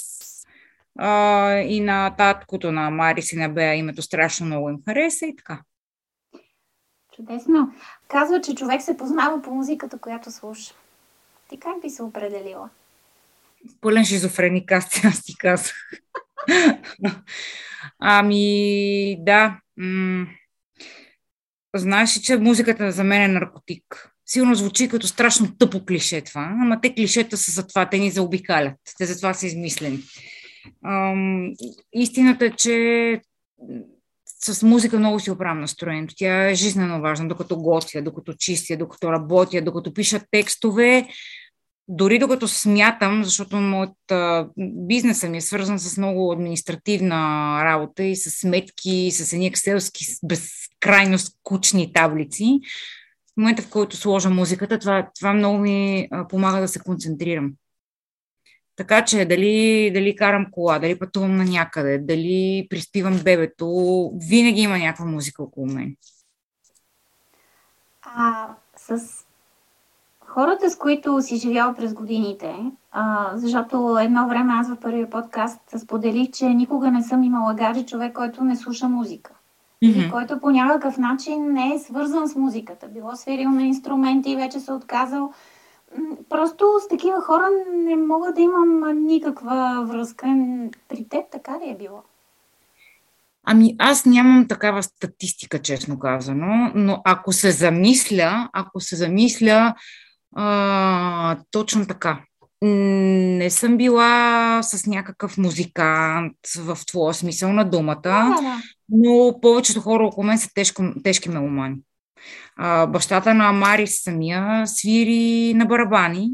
а, 0.99 1.57
и 1.57 1.79
на 1.79 2.15
таткото 2.17 2.71
на 2.71 2.87
Амарис 2.87 3.31
и 3.31 3.35
на 3.35 3.49
Бея 3.49 3.75
името 3.75 4.01
страшно 4.01 4.45
много 4.45 4.69
им 4.69 4.77
хареса 4.85 5.25
и 5.25 5.35
така. 5.35 5.61
Чудесно. 7.15 7.73
Казва, 8.07 8.41
че 8.41 8.55
човек 8.55 8.81
се 8.81 8.97
познава 8.97 9.41
по 9.41 9.51
музиката, 9.51 9.97
която 9.97 10.31
слуша. 10.31 10.73
Ти 11.49 11.59
как 11.59 11.81
би 11.81 11.89
се 11.89 12.03
определила? 12.03 12.69
Пълен 13.81 14.05
шизофреник, 14.05 14.71
аз, 14.71 14.89
ти 15.25 15.37
казах. 15.37 15.75
ами, 17.99 19.17
да. 19.19 19.59
М- 19.77 20.27
знаеш, 21.75 22.19
че 22.19 22.37
музиката 22.37 22.91
за 22.91 23.03
мен 23.03 23.21
е 23.21 23.27
наркотик. 23.27 24.12
Сигурно 24.25 24.55
звучи 24.55 24.87
като 24.87 25.07
страшно 25.07 25.55
тъпо 25.57 25.85
клише 25.85 26.21
това, 26.21 26.55
ама 26.61 26.81
те 26.81 26.93
клишета 26.93 27.37
са 27.37 27.51
за 27.51 27.67
това, 27.67 27.89
те 27.89 27.99
ни 27.99 28.11
заобикалят. 28.11 28.75
Те 28.97 29.05
за 29.05 29.17
това 29.17 29.33
са 29.33 29.47
измислени. 29.47 29.99
Ам, 30.85 31.51
истината 31.93 32.45
е, 32.45 32.51
че 32.51 33.21
с 34.25 34.63
музика 34.63 34.99
много 34.99 35.19
си 35.19 35.31
оправям 35.31 35.61
настроението. 35.61 36.13
Тя 36.17 36.49
е 36.49 36.55
жизненно 36.55 37.01
важна, 37.01 37.27
докато 37.27 37.57
готвя, 37.57 38.01
докато 38.01 38.33
чистя, 38.33 38.77
докато 38.77 39.11
работя, 39.11 39.61
докато 39.61 39.93
пиша 39.93 40.21
текстове, 40.31 41.07
дори 41.87 42.19
докато 42.19 42.47
смятам, 42.47 43.23
защото 43.23 43.55
моят 43.55 44.13
бизнес 44.57 45.23
ми 45.23 45.37
е 45.37 45.41
свързан 45.41 45.79
с 45.79 45.97
много 45.97 46.31
административна 46.31 47.15
работа 47.63 48.03
и 48.03 48.15
с 48.15 48.31
сметки, 48.31 48.91
и 48.91 49.11
с 49.11 49.33
едни 49.33 49.47
екселски 49.47 50.05
безкрайно 50.23 51.19
скучни 51.19 51.93
таблици, 51.93 52.59
в 53.33 53.37
момента 53.37 53.61
в 53.61 53.69
който 53.69 53.97
сложа 53.97 54.29
музиката, 54.29 54.79
това, 54.79 55.09
това 55.19 55.33
много 55.33 55.57
ми 55.57 56.09
помага 56.29 56.61
да 56.61 56.67
се 56.67 56.79
концентрирам. 56.79 57.53
Така 58.75 59.05
че 59.05 59.25
дали, 59.25 59.91
дали 59.93 60.15
карам 60.15 60.51
кола, 60.51 60.79
дали 60.79 60.99
пътувам 60.99 61.35
на 61.37 61.45
някъде, 61.45 61.97
дали 61.97 62.67
приспивам 62.69 63.19
бебето, 63.23 64.11
винаги 64.29 64.61
има 64.61 64.77
някаква 64.77 65.05
музика 65.05 65.43
около 65.43 65.67
мен. 65.67 65.95
А 68.01 68.47
с 68.77 69.25
хората, 70.27 70.69
с 70.69 70.77
които 70.77 71.21
си 71.21 71.35
живял 71.35 71.73
през 71.73 71.93
годините, 71.93 72.55
а, 72.91 73.31
защото 73.35 73.97
едно 74.01 74.27
време 74.27 74.53
аз 74.53 74.69
в 74.69 74.79
първия 74.79 75.09
подкаст 75.09 75.61
споделих, 75.83 76.31
че 76.31 76.45
никога 76.45 76.91
не 76.91 77.03
съм 77.03 77.23
имала 77.23 77.53
гадже 77.53 77.85
човек, 77.85 78.13
който 78.13 78.43
не 78.43 78.55
слуша 78.55 78.89
музика. 78.89 79.33
Mm-hmm. 79.83 80.11
който 80.11 80.39
по 80.39 80.49
някакъв 80.49 80.97
начин 80.97 81.53
не 81.53 81.73
е 81.73 81.79
свързан 81.79 82.27
с 82.27 82.35
музиката. 82.35 82.87
Било 82.87 83.15
свирил 83.15 83.49
на 83.49 83.63
инструменти 83.63 84.31
и 84.31 84.35
вече 84.35 84.59
се 84.59 84.73
отказал 84.73 85.33
Просто 86.29 86.65
с 86.85 86.87
такива 86.87 87.21
хора 87.21 87.49
не 87.73 87.95
мога 87.95 88.33
да 88.33 88.41
имам 88.41 89.05
никаква 89.05 89.85
връзка. 89.87 90.27
При 90.89 91.07
теб 91.09 91.25
така 91.31 91.51
ли 91.51 91.69
е 91.69 91.77
било? 91.77 92.03
Ами 93.45 93.75
аз 93.79 94.05
нямам 94.05 94.47
такава 94.47 94.83
статистика, 94.83 95.61
честно 95.61 95.99
казано, 95.99 96.71
но 96.75 97.01
ако 97.05 97.33
се 97.33 97.51
замисля, 97.51 98.49
ако 98.53 98.79
се 98.79 98.95
замисля, 98.95 99.75
а, 100.35 101.37
точно 101.51 101.87
така. 101.87 102.19
Не 102.61 103.49
съм 103.49 103.77
била 103.77 104.59
с 104.63 104.87
някакъв 104.87 105.37
музикант 105.37 106.33
в 106.57 106.77
твоя 106.87 107.13
смисъл 107.13 107.53
на 107.53 107.69
думата, 107.69 108.01
да, 108.03 108.37
да. 108.41 108.57
Но 108.93 109.39
повечето 109.41 109.81
хора 109.81 110.05
около 110.05 110.23
мен 110.23 110.37
са 110.37 110.49
тежко, 110.55 110.83
тежки 111.03 111.29
меломани. 111.29 111.75
А, 112.55 112.87
бащата 112.87 113.33
на 113.33 113.49
Амари 113.49 113.87
самия 113.87 114.67
свири 114.67 115.53
на 115.53 115.65
барабани. 115.65 116.29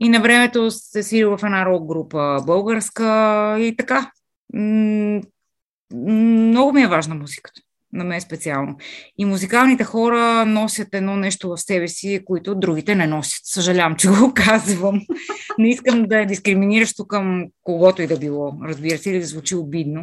И 0.00 0.08
на 0.08 0.20
времето 0.20 0.70
се 0.70 1.02
свирил 1.02 1.36
в 1.36 1.42
една 1.44 1.66
рок 1.66 1.86
група 1.86 2.42
българска 2.46 3.56
и 3.60 3.76
така. 3.76 4.10
Много 5.94 6.72
ми 6.72 6.82
е 6.82 6.88
важна 6.88 7.14
музиката. 7.14 7.60
На 7.92 8.04
мен 8.04 8.20
специално. 8.20 8.76
И 9.18 9.24
музикалните 9.24 9.84
хора 9.84 10.44
носят 10.46 10.88
едно 10.92 11.16
нещо 11.16 11.48
в 11.48 11.58
себе 11.58 11.88
си, 11.88 12.20
което 12.24 12.54
другите 12.54 12.94
не 12.94 13.06
носят. 13.06 13.40
Съжалявам, 13.44 13.96
че 13.96 14.08
го 14.08 14.32
казвам. 14.34 15.00
Не 15.58 15.68
искам 15.70 16.02
да 16.02 16.20
е 16.20 16.26
дискриминиращо 16.26 17.06
към 17.06 17.46
когото 17.62 18.02
и 18.02 18.06
да 18.06 18.18
било, 18.18 18.52
разбира 18.64 18.98
се, 18.98 19.10
или 19.10 19.20
да 19.20 19.26
звучи 19.26 19.56
обидно. 19.56 20.02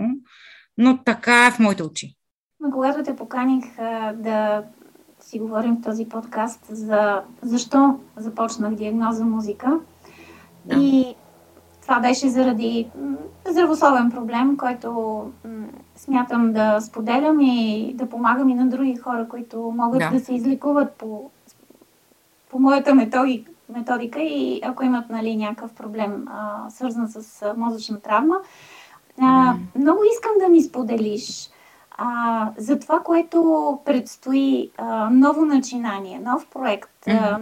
Но 0.78 0.98
така 0.98 1.48
е 1.48 1.52
в 1.52 1.60
моите 1.60 1.84
очи. 1.84 2.16
Но 2.60 2.72
когато 2.72 3.04
те 3.04 3.16
поканих 3.16 3.80
а, 3.80 4.14
да 4.14 4.64
си 5.20 5.40
говорим 5.40 5.76
в 5.76 5.82
този 5.82 6.06
подкаст 6.06 6.66
за 6.70 7.22
защо 7.42 8.00
започнах 8.16 8.76
диагноза 8.76 9.26
музика. 9.26 9.80
Да. 10.66 10.76
И 10.76 11.16
това 11.82 12.00
беше 12.00 12.30
заради 12.30 12.88
здравословен 13.50 14.12
проблем, 14.12 14.58
който 14.58 15.32
смятам 15.96 16.54
да 16.54 16.82
споделям 16.82 17.40
и 17.42 17.92
да 17.96 18.10
помагам 18.10 18.50
и 18.50 18.54
на 18.54 18.68
други 18.70 18.96
хора, 18.96 19.28
които 19.30 19.74
могат 19.76 20.00
да, 20.00 20.10
да 20.12 20.20
се 20.20 20.34
излекуват 20.34 20.94
по, 20.94 21.30
по 22.50 22.60
моята 22.60 22.96
методика, 22.96 23.52
методика 23.70 24.20
и 24.22 24.62
ако 24.64 24.84
имат 24.84 25.10
нали, 25.10 25.36
някакъв 25.36 25.74
проблем, 25.74 26.26
а, 26.28 26.70
свързан 26.70 27.08
с 27.08 27.54
мозъчна 27.58 28.00
травма. 28.00 28.36
А. 29.22 29.56
Много 29.76 30.00
искам 30.14 30.32
да 30.40 30.50
ми 30.50 30.62
споделиш 30.62 31.50
а, 31.92 32.52
за 32.58 32.80
това, 32.80 33.00
което 33.00 33.80
предстои 33.86 34.72
а, 34.78 35.10
ново 35.10 35.46
начинание, 35.46 36.20
нов 36.20 36.48
проект, 36.48 37.08
а, 37.08 37.40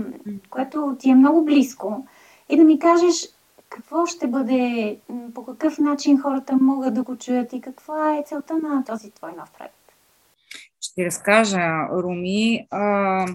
което 0.49 0.95
ти 0.99 1.09
е 1.09 1.15
много 1.15 1.45
близко 1.45 2.07
и 2.49 2.57
да 2.57 2.63
ми 2.63 2.79
кажеш 2.79 3.29
какво 3.69 4.05
ще 4.05 4.27
бъде, 4.27 4.97
по 5.33 5.45
какъв 5.45 5.79
начин 5.79 6.21
хората 6.21 6.57
могат 6.61 6.93
да 6.93 7.03
го 7.03 7.17
чуят 7.17 7.53
и 7.53 7.61
каква 7.61 8.17
е 8.17 8.23
целта 8.25 8.53
на 8.57 8.83
този 8.83 9.11
твой 9.11 9.31
нов 9.37 9.51
проект. 9.57 9.75
Ще 10.81 11.05
разкажа, 11.05 11.87
Руми. 11.91 12.67
А, 12.71 13.25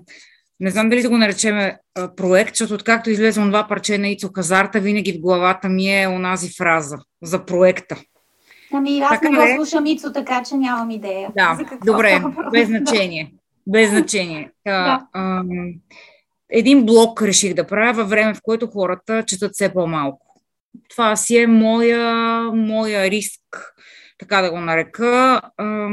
не 0.60 0.70
знам 0.70 0.88
дали 0.88 1.02
да 1.02 1.08
го 1.08 1.18
наречем 1.18 1.70
проект, 2.16 2.56
защото 2.56 2.74
откакто 2.74 3.10
излезе 3.10 3.40
това 3.40 3.66
парче 3.68 3.98
на 3.98 4.08
Ицо 4.08 4.32
Казарта, 4.32 4.80
винаги 4.80 5.12
в 5.12 5.20
главата 5.20 5.68
ми 5.68 6.02
е 6.02 6.08
онази 6.08 6.50
фраза 6.58 6.98
за 7.22 7.44
проекта. 7.44 7.96
Ами 8.72 9.00
аз 9.00 9.10
така 9.10 9.28
не 9.28 9.36
го 9.36 9.42
е. 9.42 9.54
слушам 9.56 9.86
Ицо, 9.86 10.12
така 10.12 10.42
че 10.42 10.54
нямам 10.54 10.90
идея. 10.90 11.30
Да, 11.36 11.58
добре, 11.86 12.22
без 12.52 12.68
значение. 12.68 13.34
Без 13.66 13.90
значение. 13.90 14.50
да. 14.66 15.06
а, 15.12 15.42
един 16.50 16.86
блок 16.86 17.22
реших 17.22 17.54
да 17.54 17.66
правя 17.66 17.92
във 17.92 18.08
време, 18.08 18.34
в 18.34 18.40
което 18.42 18.66
хората 18.66 19.24
четат 19.26 19.52
все 19.52 19.72
по-малко. 19.72 20.26
Това 20.88 21.16
си 21.16 21.38
е 21.38 21.46
моя, 21.46 22.42
моя 22.54 23.10
риск, 23.10 23.74
така 24.18 24.42
да 24.42 24.50
го 24.50 24.60
нарека. 24.60 25.40
А, 25.56 25.88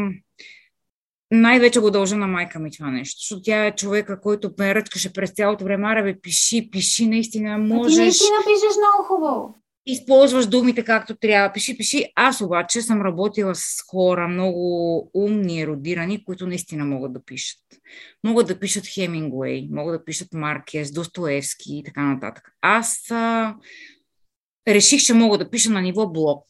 най-вече 1.31 1.79
го 1.79 1.91
дължа 1.91 2.15
на 2.15 2.27
майка 2.27 2.60
ми 2.60 2.72
това 2.72 2.91
нещо, 2.91 3.19
защото 3.19 3.41
тя 3.41 3.65
е 3.65 3.75
човека, 3.75 4.22
който 4.22 4.51
ме 4.60 4.75
ръчкаше 4.75 5.13
през 5.13 5.31
цялото 5.31 5.63
време, 5.63 5.88
аре 5.88 6.03
бе, 6.03 6.19
пиши, 6.22 6.69
пиши, 6.72 7.07
наистина 7.07 7.57
можеш. 7.57 7.96
ти 7.96 8.01
наистина 8.01 8.38
пишеш 8.46 8.77
много 8.77 9.07
хубаво 9.07 9.55
използваш 9.88 10.46
думите 10.46 10.84
както 10.84 11.15
трябва. 11.15 11.53
Пиши, 11.53 11.77
пиши. 11.77 12.06
Аз 12.15 12.41
обаче 12.41 12.82
съм 12.82 13.01
работила 13.01 13.56
с 13.56 13.84
хора 13.91 14.27
много 14.27 15.12
умни, 15.13 15.62
еродирани, 15.62 16.24
които 16.24 16.48
наистина 16.48 16.86
могат 16.86 17.13
да 17.13 17.25
пишат. 17.25 17.60
Могат 18.24 18.48
да 18.48 18.60
пишат 18.60 18.88
Хемингуей, 18.88 19.67
могат 19.72 20.00
да 20.00 20.06
пишат 20.06 20.34
Маркес, 20.34 20.91
Достоевски 20.91 21.77
и 21.77 21.84
така 21.84 22.01
нататък. 22.01 22.51
Аз 22.62 23.12
а, 23.12 23.56
реших, 24.67 25.01
че 25.01 25.13
мога 25.13 25.38
да 25.38 25.50
пиша 25.50 25.70
на 25.70 25.82
ниво 25.82 26.08
блок. 26.08 26.46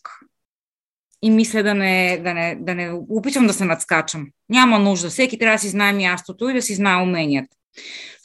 И 1.21 1.29
мисля 1.29 1.63
да 1.63 1.73
не, 1.73 2.21
да, 2.23 2.33
не, 2.33 2.57
да 2.61 2.75
не 2.75 2.91
опитвам 3.09 3.47
да 3.47 3.53
се 3.53 3.65
надскачам. 3.65 4.27
Няма 4.49 4.79
нужда. 4.79 5.09
Всеки 5.09 5.39
трябва 5.39 5.55
да 5.55 5.59
си 5.59 5.69
знае 5.69 5.93
мястото 5.93 6.49
и 6.49 6.53
да 6.53 6.61
си 6.61 6.75
знае 6.75 7.03
уменията. 7.03 7.57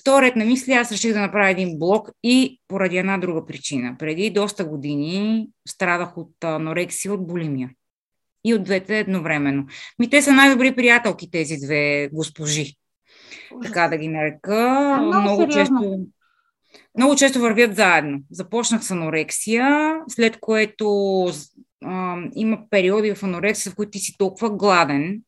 Вторият 0.01 0.37
на 0.37 0.45
мисли, 0.45 0.73
аз 0.73 0.93
реших 0.93 1.13
да 1.13 1.21
направя 1.21 1.51
един 1.51 1.79
блог 1.79 2.09
и 2.23 2.61
поради 2.69 2.97
една 2.97 3.19
друга 3.19 3.47
причина. 3.47 3.97
Преди 3.99 4.31
доста 4.31 4.65
години 4.65 5.49
страдах 5.69 6.19
от 6.19 6.45
анорексия, 6.45 7.13
от 7.13 7.27
булимия. 7.27 7.71
И 8.45 8.55
от 8.55 8.65
двете 8.65 8.99
едновременно. 8.99 9.67
Ми 9.99 10.11
те 10.11 10.23
са 10.23 10.33
най-добри 10.33 10.75
приятелки, 10.75 11.31
тези 11.31 11.57
две 11.65 12.09
госпожи. 12.13 12.75
Така 13.63 13.89
да 13.89 13.97
ги 13.97 14.09
нарека. 14.09 14.99
много, 15.03 15.21
много 15.21 15.49
често 15.49 16.07
много 16.99 17.17
често 17.17 17.41
вървят 17.41 17.77
заедно. 17.77 18.19
Започнах 18.31 18.85
с 18.85 18.91
анорексия, 18.91 19.97
след 20.09 20.37
което 20.41 20.87
а, 21.85 22.17
има 22.35 22.59
периоди 22.71 23.15
в 23.15 23.23
анорексия, 23.23 23.73
в 23.73 23.75
които 23.75 23.91
ти 23.91 23.99
си 23.99 24.15
толкова 24.19 24.51
гладен, 24.51 25.21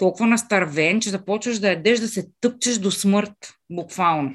толкова 0.00 0.26
настървен, 0.26 1.00
че 1.00 1.10
започваш 1.10 1.58
да 1.58 1.68
ядеш, 1.68 2.00
да 2.00 2.08
се 2.08 2.26
тъпчеш 2.40 2.78
до 2.78 2.90
смърт, 2.90 3.54
буквално. 3.70 4.34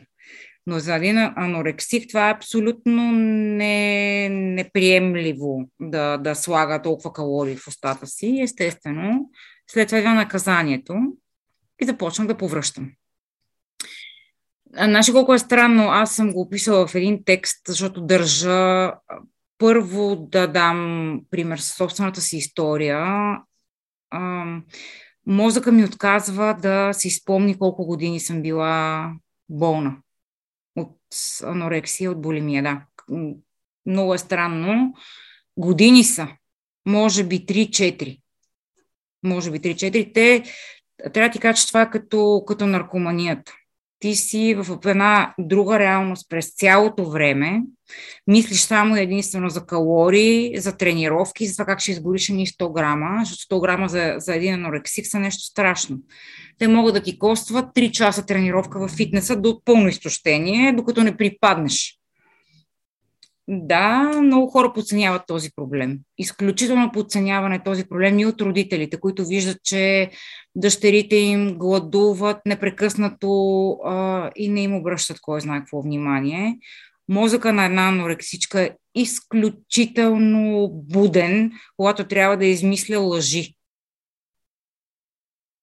Но 0.67 0.79
за 0.79 0.95
един 0.95 1.17
анорексик 1.17 2.09
това 2.09 2.29
е 2.29 2.33
абсолютно 2.33 3.11
не, 3.11 4.29
неприемливо 4.29 5.69
да, 5.79 6.17
да 6.17 6.35
слага 6.35 6.81
толкова 6.81 7.13
калории 7.13 7.55
в 7.55 7.67
устата 7.67 8.07
си. 8.07 8.39
Естествено, 8.41 9.29
след 9.71 9.87
това 9.87 9.99
идва 9.99 10.13
наказанието 10.13 10.95
и 11.81 11.85
започнах 11.85 12.27
да 12.27 12.37
повръщам. 12.37 12.91
Значи 14.73 15.11
колко 15.11 15.33
е 15.33 15.39
странно, 15.39 15.83
аз 15.89 16.15
съм 16.15 16.33
го 16.33 16.41
описала 16.41 16.87
в 16.87 16.95
един 16.95 17.23
текст, 17.25 17.61
защото 17.67 18.01
държа 18.01 18.91
първо 19.57 20.15
да 20.15 20.47
дам 20.47 21.21
пример 21.31 21.57
с 21.57 21.75
собствената 21.75 22.21
си 22.21 22.37
история 22.37 23.05
мозъка 25.27 25.71
ми 25.71 25.83
отказва 25.83 26.57
да 26.61 26.93
си 26.93 27.09
спомни 27.09 27.57
колко 27.57 27.85
години 27.85 28.19
съм 28.19 28.41
била 28.41 29.11
болна 29.49 29.97
от 30.75 30.97
анорексия, 31.43 32.11
от 32.11 32.21
булимия. 32.21 32.63
Да. 32.63 32.81
Много 33.85 34.13
е 34.13 34.17
странно. 34.17 34.93
Години 35.57 36.03
са. 36.03 36.27
Може 36.85 37.23
би 37.23 37.45
3-4. 37.45 38.19
Може 39.23 39.51
би 39.51 39.59
3-4. 39.59 40.13
Те, 40.13 40.43
трябва 41.13 41.29
да 41.29 41.33
ти 41.33 41.39
кажа, 41.39 41.61
че 41.61 41.67
това 41.67 41.81
е 41.81 41.89
като, 41.89 42.43
като 42.47 42.67
наркоманията 42.67 43.53
ти 43.99 44.15
си 44.15 44.55
в 44.57 44.77
една 44.85 45.33
друга 45.39 45.79
реалност 45.79 46.29
през 46.29 46.55
цялото 46.55 47.09
време, 47.09 47.61
мислиш 48.27 48.59
само 48.59 48.95
единствено 48.95 49.49
за 49.49 49.65
калории, 49.65 50.57
за 50.57 50.77
тренировки, 50.77 51.47
за 51.47 51.53
това 51.53 51.65
как 51.65 51.79
ще 51.79 51.91
изгориш 51.91 52.29
ни 52.29 52.47
100 52.47 52.73
грама, 52.73 53.25
защото 53.25 53.55
100 53.55 53.61
грама 53.61 53.89
за, 53.89 54.15
за 54.17 54.35
един 54.35 54.53
анорексик 54.53 55.07
са 55.07 55.19
нещо 55.19 55.43
страшно. 55.43 55.97
Те 56.57 56.67
могат 56.67 56.93
да 56.93 57.03
ти 57.03 57.19
костват 57.19 57.65
3 57.75 57.91
часа 57.91 58.25
тренировка 58.25 58.87
в 58.87 58.91
фитнеса 58.91 59.35
до 59.35 59.61
пълно 59.65 59.87
изтощение, 59.87 60.73
докато 60.73 61.03
не 61.03 61.17
припаднеш. 61.17 61.99
Да, 63.47 64.11
много 64.21 64.47
хора 64.47 64.73
подценяват 64.73 65.21
този 65.27 65.49
проблем. 65.55 65.99
Изключително 66.17 66.91
подценяване 66.91 67.63
този 67.63 67.85
проблем 67.85 68.19
и 68.19 68.25
от 68.25 68.41
родителите, 68.41 68.99
които 68.99 69.25
виждат, 69.25 69.57
че 69.63 70.11
дъщерите 70.55 71.15
им 71.15 71.57
гладуват 71.57 72.37
непрекъснато 72.45 73.71
а, 73.85 74.29
и 74.35 74.49
не 74.49 74.61
им 74.61 74.75
обръщат 74.75 75.17
кой 75.21 75.41
знае 75.41 75.59
какво 75.59 75.81
внимание. 75.81 76.59
Мозъка 77.09 77.53
на 77.53 77.65
една 77.65 77.87
анорексичка 77.87 78.61
е 78.61 78.71
изключително 78.95 80.69
буден, 80.73 81.51
когато 81.77 82.07
трябва 82.07 82.37
да 82.37 82.45
измисля 82.45 82.99
лъжи 82.99 83.55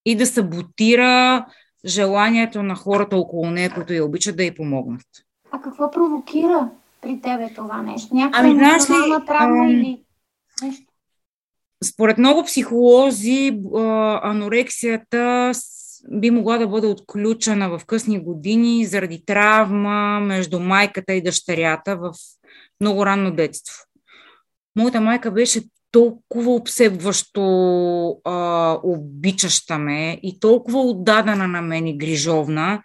и 0.05 0.17
да 0.17 0.27
саботира 0.27 1.47
желанието 1.87 2.63
на 2.63 2.75
хората 2.75 3.17
около 3.17 3.51
нея, 3.51 3.75
които 3.75 3.93
я 3.93 4.05
обичат 4.05 4.37
да 4.37 4.45
й 4.45 4.55
помогнат. 4.55 5.07
А 5.51 5.63
какво 5.63 5.91
провокира 5.91 6.71
при 7.03 7.21
тебе 7.21 7.55
това 7.55 7.83
нещо? 7.83 8.15
Някаква 8.15 8.41
ами, 8.41 8.55
знаеш 8.55 8.91
ли, 8.91 9.27
травма 9.27 9.65
а... 9.65 9.71
или 9.71 10.05
нещо? 10.63 10.93
Според 11.85 12.19
много 12.19 12.45
психолози, 12.45 13.61
анорексията 14.23 15.53
би 16.11 16.31
могла 16.31 16.59
да 16.59 16.69
бъде 16.69 16.87
отключена 16.87 17.79
в 17.79 17.85
късни 17.87 18.19
години 18.25 18.87
заради 18.87 19.25
травма 19.25 20.21
между 20.21 20.61
майката 20.61 21.13
и 21.13 21.23
дъщерята 21.23 21.97
в 21.97 22.13
много 22.81 23.07
ранно 23.07 23.31
детство. 23.31 23.75
Моята 24.77 25.01
майка 25.01 25.31
беше 25.31 25.63
толкова 25.93 26.55
обсебващо 26.55 27.43
а, 28.25 28.79
обичаща 28.83 29.79
ме 29.79 30.21
и 30.23 30.41
толкова 30.41 30.81
отдадена 30.81 31.49
на 31.49 31.63
мен 31.63 31.87
и 31.87 31.99
грижовна, 31.99 32.83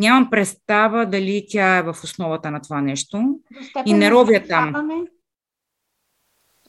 Нямам 0.00 0.30
представа 0.30 1.06
дали 1.06 1.46
тя 1.48 1.76
е 1.76 1.82
в 1.82 1.96
основата 2.04 2.50
на 2.50 2.60
това 2.60 2.80
нещо. 2.80 3.40
И 3.86 3.94
не 3.94 4.10
робя 4.10 4.42
там. 4.48 4.72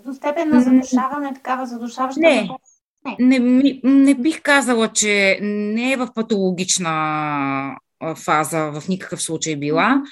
До 0.06 0.14
степен 0.14 0.50
на 0.50 0.62
задушаване, 0.62 1.34
такава 1.34 1.66
задушаваща. 1.66 2.22
Не, 2.22 2.50
не. 3.20 3.40
Не, 3.40 3.80
не 3.84 4.16
бих 4.16 4.42
казала, 4.42 4.88
че 4.88 5.40
не 5.42 5.92
е 5.92 5.98
в 5.98 6.14
патологична 6.16 7.78
фаза 8.16 8.72
в 8.72 8.88
никакъв 8.88 9.22
случай 9.22 9.56
била. 9.56 10.04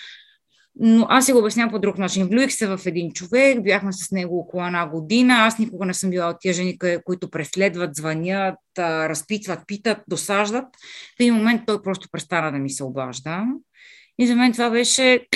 Но 0.81 1.05
аз 1.09 1.25
си 1.25 1.33
го 1.33 1.39
обяснявам 1.39 1.71
по 1.71 1.79
друг 1.79 1.97
начин. 1.97 2.27
Влюих 2.27 2.51
се 2.51 2.67
в 2.67 2.79
един 2.85 3.11
човек, 3.11 3.63
бяхме 3.63 3.93
с 3.93 4.11
него 4.11 4.39
около 4.39 4.65
една 4.65 4.87
година. 4.87 5.33
Аз 5.33 5.59
никога 5.59 5.85
не 5.85 5.93
съм 5.93 6.09
била 6.09 6.29
от 6.29 6.37
тия 6.39 6.53
жени, 6.53 6.77
които 7.05 7.29
преследват, 7.29 7.95
звънят, 7.95 8.55
разпитват, 8.79 9.59
питат, 9.67 9.97
досаждат. 10.07 10.65
В 11.17 11.19
един 11.19 11.33
момент 11.33 11.61
той 11.67 11.81
просто 11.81 12.07
престана 12.11 12.51
да 12.51 12.57
ми 12.57 12.69
се 12.69 12.83
обажда. 12.83 13.43
И 14.19 14.27
за 14.27 14.35
мен 14.35 14.51
това 14.51 14.69
беше 14.69 15.27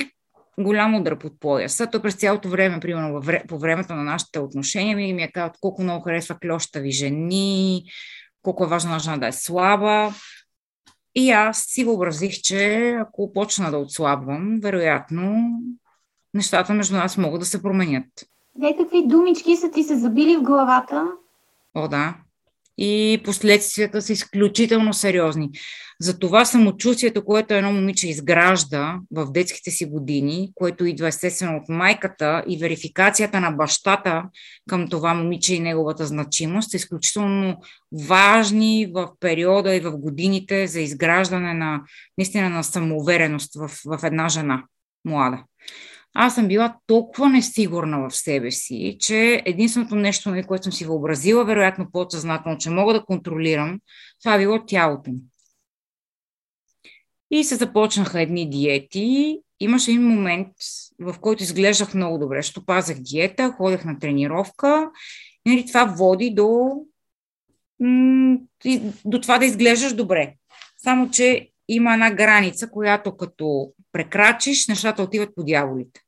голям 0.60 0.96
удар 0.96 1.20
под 1.20 1.40
пояса. 1.40 1.88
Той 1.88 2.02
през 2.02 2.16
цялото 2.16 2.50
време, 2.50 2.80
примерно 2.80 3.22
по 3.48 3.60
времето 3.60 3.96
на 3.96 4.04
нашите 4.04 4.40
отношения, 4.40 4.98
ми 4.98 5.14
ми 5.14 5.24
е 5.24 5.32
казал 5.32 5.52
колко 5.62 5.84
много 5.84 6.04
харесва 6.04 6.38
клеща 6.40 6.80
ви 6.80 6.92
жени, 6.92 7.84
колко 8.42 8.64
е 8.64 8.68
важно 8.68 9.00
жена 9.00 9.18
да 9.18 9.28
е 9.28 9.32
слаба. 9.32 10.14
И 11.16 11.32
аз 11.32 11.58
си 11.58 11.84
въобразих, 11.84 12.42
че 12.42 12.90
ако 12.90 13.34
почна 13.34 13.72
да 13.72 13.78
отслабвам, 13.78 14.60
вероятно 14.64 15.52
нещата 16.34 16.74
между 16.74 16.96
нас 16.96 17.18
могат 17.18 17.40
да 17.40 17.46
се 17.46 17.62
променят. 17.62 18.06
Де 18.56 18.76
какви 18.78 19.08
думички 19.08 19.56
са 19.56 19.72
ти 19.72 19.84
се 19.84 19.98
забили 19.98 20.38
в 20.38 20.44
главата? 20.44 21.12
О, 21.76 21.88
да 21.88 22.16
и 22.78 23.22
последствията 23.24 24.02
са 24.02 24.14
изключително 24.14 24.94
сериозни. 24.94 25.50
Затова 26.02 26.46
самочувствието, 26.46 27.26
което 27.26 27.54
едно 27.54 27.72
момиче 27.72 28.10
изгражда 28.10 29.00
в 29.12 29.32
детските 29.32 29.72
си 29.72 29.86
години, 29.86 30.52
което 30.56 30.86
идва 30.86 31.08
естествено 31.08 31.58
от 31.58 31.70
майката 31.70 32.44
и 32.48 32.58
верификацията 32.58 33.40
на 33.40 33.52
бащата 33.52 34.24
към 34.70 34.90
това 34.90 35.14
момиче 35.14 35.56
и 35.56 35.60
неговата 35.60 36.06
значимост, 36.06 36.72
са 36.72 36.78
изключително 36.78 37.58
важни 38.08 38.92
в 38.94 39.10
периода 39.20 39.76
и 39.76 39.80
в 39.80 39.98
годините 39.98 40.68
за 40.68 40.82
изграждане 40.82 41.54
на 41.54 41.82
наистина 42.18 42.50
на 42.50 42.64
самоувереност 42.64 43.56
в, 43.56 43.72
в 43.86 44.04
една 44.04 44.30
жена 44.30 44.64
млада 45.06 45.44
аз 46.14 46.36
съм 46.36 46.48
била 46.48 46.78
толкова 46.88 47.30
несигурна 47.30 48.10
в 48.10 48.16
себе 48.16 48.52
си, 48.52 48.98
че 49.00 49.42
единственото 49.46 49.96
нещо, 49.96 50.30
нали, 50.30 50.44
което 50.44 50.64
съм 50.64 50.74
си 50.74 50.86
въобразила, 50.86 51.46
вероятно 51.46 51.92
подсъзнателно, 51.92 52.58
че 52.58 52.70
мога 52.70 52.94
да 52.94 53.06
контролирам, 53.06 53.80
това 54.24 54.36
е 54.36 54.40
било 54.40 54.66
тялото 54.66 55.12
ми. 55.12 55.20
И 57.32 57.44
се 57.44 57.56
започнаха 57.56 58.22
едни 58.22 58.50
диети. 58.50 59.40
Имаше 59.60 59.92
един 59.92 60.08
момент, 60.08 60.48
в 61.00 61.16
който 61.20 61.44
изглеждах 61.44 61.94
много 61.94 62.18
добре, 62.18 62.38
защото 62.42 62.66
пазах 62.66 63.00
диета, 63.00 63.52
ходех 63.52 63.86
на 63.86 64.00
тренировка. 64.00 64.92
И 65.46 65.50
нали, 65.50 65.66
това 65.66 65.86
води 65.86 66.30
до, 66.30 66.72
до 69.06 69.22
това 69.22 69.38
да 69.38 69.46
изглеждаш 69.46 69.94
добре. 69.94 70.34
Само, 70.78 71.10
че 71.10 71.50
има 71.68 71.94
една 71.94 72.12
граница, 72.12 72.70
която 72.70 73.18
като 73.18 73.74
прекрачиш, 73.94 74.68
нещата 74.68 75.04
отиват 75.04 75.36
по 75.36 75.44
дяволите. 75.44 76.02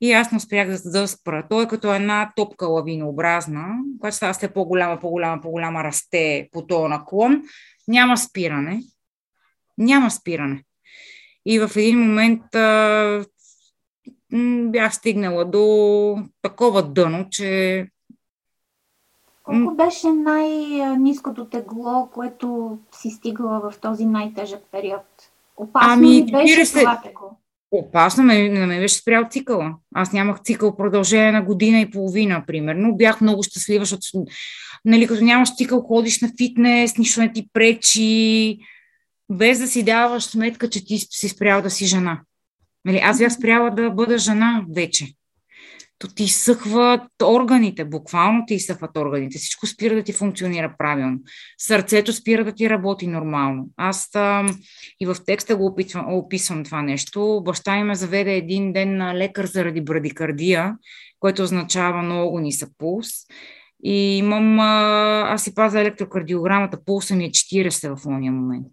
И 0.00 0.12
аз 0.12 0.32
не 0.32 0.36
успях 0.36 0.68
да, 0.68 0.90
да 0.90 1.08
спра. 1.08 1.46
Той 1.50 1.64
е 1.64 1.68
като 1.68 1.94
една 1.94 2.32
топка 2.36 2.66
лавинообразна, 2.66 3.66
която 4.00 4.16
става 4.16 4.32
все 4.32 4.52
по-голяма, 4.52 5.00
по-голяма, 5.00 5.42
по-голяма, 5.42 5.84
расте 5.84 6.48
по 6.52 6.66
този 6.66 6.88
наклон. 6.88 7.42
Няма 7.88 8.16
спиране. 8.16 8.82
Няма 9.78 10.10
спиране. 10.10 10.64
И 11.46 11.58
в 11.58 11.70
един 11.76 11.98
момент 11.98 12.54
а, 12.54 13.24
бях 14.62 14.94
стигнала 14.94 15.44
до 15.44 16.16
такова 16.42 16.82
дъно, 16.82 17.26
че 17.30 17.86
колко 19.42 19.74
беше 19.74 20.08
най-низкото 20.08 21.48
тегло, 21.48 22.08
което 22.14 22.78
си 22.92 23.10
стигала 23.10 23.70
в 23.70 23.80
този 23.80 24.06
най-тежък 24.06 24.62
период? 24.70 25.02
Опасно 25.58 25.92
ами, 25.92 26.08
ли 26.08 26.32
беше 26.32 26.60
40... 26.60 26.78
това 26.78 27.00
тегло? 27.00 27.30
Опасно, 27.70 28.24
ме, 28.24 28.48
на 28.48 28.66
мен 28.66 28.80
беше 28.80 28.94
спрял 28.94 29.24
цикъла. 29.30 29.74
Аз 29.94 30.12
нямах 30.12 30.40
цикъл 30.42 30.76
продължение 30.76 31.32
на 31.32 31.42
година 31.42 31.80
и 31.80 31.90
половина, 31.90 32.44
примерно. 32.46 32.96
Бях 32.96 33.20
много 33.20 33.42
щастлива, 33.42 33.84
защото 33.84 34.24
нали, 34.84 35.06
като 35.06 35.24
нямаш 35.24 35.56
цикъл, 35.56 35.80
ходиш 35.80 36.20
на 36.20 36.30
фитнес, 36.38 36.98
нищо 36.98 37.20
не 37.20 37.32
ти 37.32 37.48
пречи, 37.52 38.58
без 39.30 39.58
да 39.58 39.66
си 39.66 39.82
даваш 39.82 40.24
сметка, 40.24 40.70
че 40.70 40.84
ти 40.84 40.98
си 40.98 41.28
спрял 41.28 41.62
да 41.62 41.70
си 41.70 41.86
жена. 41.86 42.20
Нали, 42.84 43.00
аз 43.04 43.18
бях 43.18 43.32
спряла 43.32 43.70
да 43.70 43.90
бъда 43.90 44.18
жена 44.18 44.64
вече 44.74 45.06
то 45.98 46.08
ти 46.08 46.22
изсъхват 46.22 47.02
органите, 47.22 47.84
буквално 47.84 48.44
ти 48.46 48.54
изсъхват 48.54 48.96
органите. 48.96 49.38
Всичко 49.38 49.66
спира 49.66 49.94
да 49.94 50.02
ти 50.02 50.12
функционира 50.12 50.74
правилно. 50.78 51.18
Сърцето 51.58 52.12
спира 52.12 52.44
да 52.44 52.52
ти 52.52 52.70
работи 52.70 53.06
нормално. 53.06 53.68
Аз 53.76 54.08
а, 54.14 54.46
и 55.00 55.06
в 55.06 55.16
текста 55.26 55.56
го 55.56 55.66
описвам, 55.66 56.14
описвам 56.14 56.64
това 56.64 56.82
нещо. 56.82 57.42
Баща 57.44 57.76
ми 57.76 57.84
ме 57.84 57.94
заведе 57.94 58.34
един 58.34 58.72
ден 58.72 58.96
на 58.96 59.14
лекар 59.14 59.46
заради 59.46 59.80
брадикардия, 59.80 60.76
което 61.20 61.42
означава 61.42 62.02
много 62.02 62.40
нисък 62.40 62.68
пулс. 62.78 63.08
И 63.84 64.18
имам, 64.18 64.60
а, 64.60 65.24
аз 65.28 65.42
си 65.42 65.54
пазя 65.54 65.80
електрокардиограмата, 65.80 66.84
пулса 66.84 67.16
ми 67.16 67.24
е 67.24 67.30
40 67.30 67.96
в 67.96 68.02
този 68.02 68.30
момент. 68.30 68.66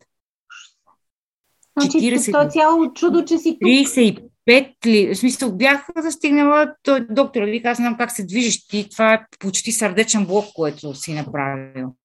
Значи, 1.79 1.97
40... 1.97 2.31
то 2.31 2.49
цяло 2.51 2.93
чудо, 2.93 3.25
че 3.25 3.37
си 3.37 3.57
тук. 3.61 3.69
35 3.69 4.34
пет 4.45 4.85
ли, 4.85 5.15
в 5.15 5.17
смисъл 5.17 5.55
бях 5.55 5.85
застигнала, 5.97 6.73
той 6.83 7.07
доктор 7.09 7.43
вика, 7.43 7.69
аз 7.69 7.77
знам 7.77 7.97
как 7.97 8.11
се 8.11 8.25
движиш 8.25 8.67
ти, 8.67 8.89
това 8.91 9.13
е 9.13 9.25
почти 9.39 9.71
сърдечен 9.71 10.25
блок, 10.25 10.45
което 10.53 10.93
си 10.93 11.13
направил. 11.13 11.95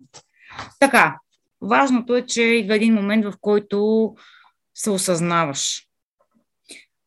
Така, 0.81 1.18
важното 1.61 2.16
е, 2.16 2.26
че 2.26 2.42
идва 2.42 2.76
един 2.76 2.94
момент, 2.94 3.24
в 3.24 3.33
който 3.40 4.14
се 4.74 4.90
осъзнаваш. 4.90 5.87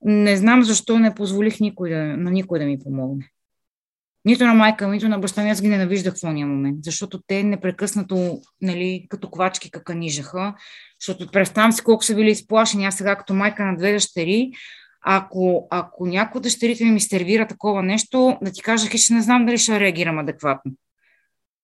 Не 0.02 0.38
знам 0.38 0.63
защо 0.63 1.00
не 1.00 1.15
позволих 1.15 1.60
никой 1.60 1.89
да, 1.89 2.04
на 2.17 2.32
никой 2.32 2.60
да 2.60 2.65
ми 2.65 2.80
помогне. 2.80 3.30
Нито 4.26 4.46
на 4.46 4.54
майка, 4.54 4.88
нито 4.88 5.10
на 5.10 5.19
баща 5.19 5.43
ми, 5.43 5.50
аз 5.50 5.62
ги 5.62 5.67
ненавиждах 5.67 6.13
в 6.17 6.22
този 6.22 6.43
момент, 6.43 6.84
защото 6.84 7.22
те 7.28 7.43
непрекъснато, 7.43 8.41
нали, 8.62 9.06
като 9.10 9.30
ковачки 9.30 9.72
каканижаха, 9.72 10.56
защото 11.02 11.32
представям 11.32 11.72
си 11.72 11.84
колко 11.84 12.04
са 12.04 12.15
били 12.15 12.32
изплашени. 12.32 12.86
Аз 12.86 12.96
сега 12.96 13.15
като 13.15 13.34
майка 13.34 13.65
на 13.65 13.78
две 13.78 13.91
дъщери, 13.91 14.52
ако, 15.04 15.68
ако 15.70 16.06
някой 16.06 16.39
от 16.39 16.44
дъщерите 16.44 16.86
ми 16.86 17.00
сервира 17.00 17.48
такова 17.48 17.84
нещо, 17.84 18.38
да 18.42 18.52
ти 18.52 18.62
кажа, 18.62 18.89
че 18.89 19.13
не 19.13 19.22
знам 19.22 19.46
дали 19.46 19.58
ще 19.58 19.80
реагирам 19.80 20.20
адекватно. 20.20 20.72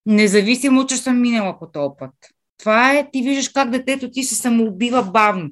Независимо, 0.06 0.86
че 0.86 0.98
съм 0.98 1.22
минала 1.22 1.60
по 1.60 1.68
този 1.68 1.96
път. 2.00 2.14
Това 2.58 2.94
е, 2.94 3.10
ти 3.12 3.22
виждаш 3.22 3.50
как 3.50 3.70
детето 3.70 4.12
ти 4.12 4.24
се 4.24 4.36
самоубива 4.36 5.04
бавно. 5.04 5.50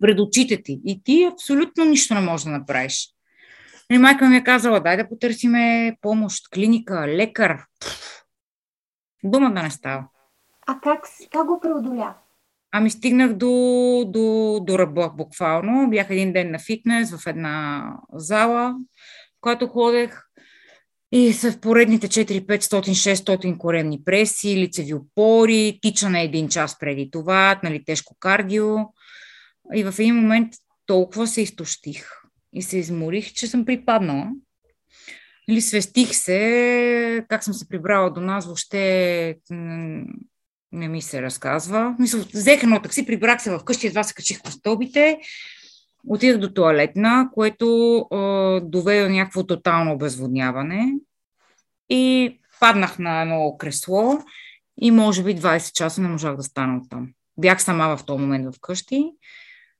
Пред 0.00 0.20
очите 0.20 0.62
ти. 0.62 0.80
И 0.84 1.02
ти 1.02 1.28
абсолютно 1.32 1.84
нищо 1.84 2.14
не 2.14 2.20
можеш 2.20 2.44
да 2.44 2.50
направиш. 2.50 3.08
И 3.90 3.98
майка 3.98 4.28
ми 4.28 4.36
е 4.36 4.44
казала, 4.44 4.80
дай 4.80 4.96
да 4.96 5.08
потърсиме 5.08 5.96
помощ, 6.00 6.50
клиника, 6.54 7.08
лекар. 7.08 7.64
Дума 9.24 9.54
да 9.54 9.62
не 9.62 9.70
става. 9.70 10.04
А 10.66 10.80
как, 10.80 11.04
как 11.32 11.46
го 11.46 11.60
преодоля? 11.60 12.14
Ами 12.78 12.90
стигнах 12.90 13.32
до, 13.32 14.04
до, 14.06 14.58
до 14.62 14.78
ръба, 14.78 15.12
буквално. 15.16 15.90
Бях 15.90 16.10
един 16.10 16.32
ден 16.32 16.50
на 16.50 16.58
фитнес 16.58 17.16
в 17.16 17.26
една 17.26 17.82
зала, 18.12 18.74
в 19.38 19.40
която 19.40 19.66
ходех 19.66 20.22
и 21.12 21.32
са 21.32 21.52
в 21.52 21.60
поредните 21.60 22.08
4-500-600 22.08 23.58
коремни 23.58 24.04
преси, 24.04 24.56
лицеви 24.56 24.94
опори, 24.94 25.78
тича 25.82 26.10
на 26.10 26.20
един 26.20 26.48
час 26.48 26.78
преди 26.78 27.10
това, 27.10 27.60
нали, 27.62 27.84
тежко 27.84 28.16
кардио. 28.20 28.76
И 29.74 29.84
в 29.84 29.94
един 29.98 30.14
момент 30.14 30.52
толкова 30.86 31.26
се 31.26 31.42
изтощих 31.42 32.08
и 32.52 32.62
се 32.62 32.78
изморих, 32.78 33.32
че 33.32 33.46
съм 33.46 33.64
припаднала. 33.64 34.30
Или 35.48 35.60
свестих 35.60 36.14
се, 36.14 37.24
как 37.28 37.44
съм 37.44 37.54
се 37.54 37.68
прибрала 37.68 38.10
до 38.10 38.20
нас, 38.20 38.46
въобще 38.46 39.36
не 40.72 40.88
ми 40.88 41.02
се 41.02 41.22
разказва. 41.22 41.96
Мисля, 41.98 42.18
взех 42.34 42.62
едно 42.62 42.82
такси, 42.82 43.06
прибрах 43.06 43.42
се 43.42 43.58
вкъщи, 43.58 43.86
едва 43.86 44.02
се 44.02 44.14
качих 44.14 44.42
по 44.42 44.50
стълбите, 44.50 45.18
отидах 46.06 46.38
до 46.38 46.52
туалетна, 46.52 47.30
което 47.34 47.66
е, 48.12 48.16
доведе 48.60 49.02
до 49.02 49.08
някакво 49.08 49.46
тотално 49.46 49.92
обезводняване 49.92 50.94
и 51.88 52.38
паднах 52.60 52.98
на 52.98 53.22
едно 53.22 53.56
кресло 53.58 54.18
и 54.80 54.90
може 54.90 55.22
би 55.22 55.36
20 55.36 55.72
часа 55.72 56.00
не 56.00 56.08
можах 56.08 56.36
да 56.36 56.42
стана 56.42 56.76
от 56.76 56.90
там. 56.90 57.08
Бях 57.38 57.62
сама 57.62 57.96
в 57.96 58.04
този 58.04 58.20
момент 58.20 58.56
вкъщи, 58.56 59.10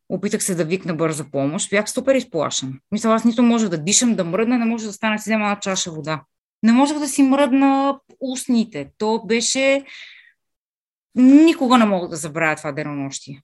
опитах 0.08 0.42
се 0.42 0.54
да 0.54 0.64
викна 0.64 0.94
бърза 0.94 1.24
помощ, 1.30 1.70
бях 1.70 1.90
супер 1.90 2.14
изплашен. 2.14 2.80
Мисля, 2.92 3.14
аз 3.14 3.24
нито 3.24 3.42
можех 3.42 3.68
да 3.68 3.78
дишам, 3.78 4.14
да 4.14 4.24
мръдна, 4.24 4.58
не 4.58 4.64
може 4.64 4.86
да 4.86 4.92
стана, 4.92 5.18
си 5.18 5.30
взема 5.30 5.44
една 5.44 5.60
чаша 5.60 5.90
вода. 5.90 6.22
Не 6.62 6.72
можех 6.72 6.98
да 6.98 7.08
си 7.08 7.22
мръдна 7.22 7.98
устните. 8.20 8.90
То 8.98 9.22
беше 9.26 9.84
Никога 11.18 11.78
не 11.78 11.84
мога 11.84 12.08
да 12.08 12.16
забравя 12.16 12.56
това 12.56 12.72
денонощие. 12.72 13.42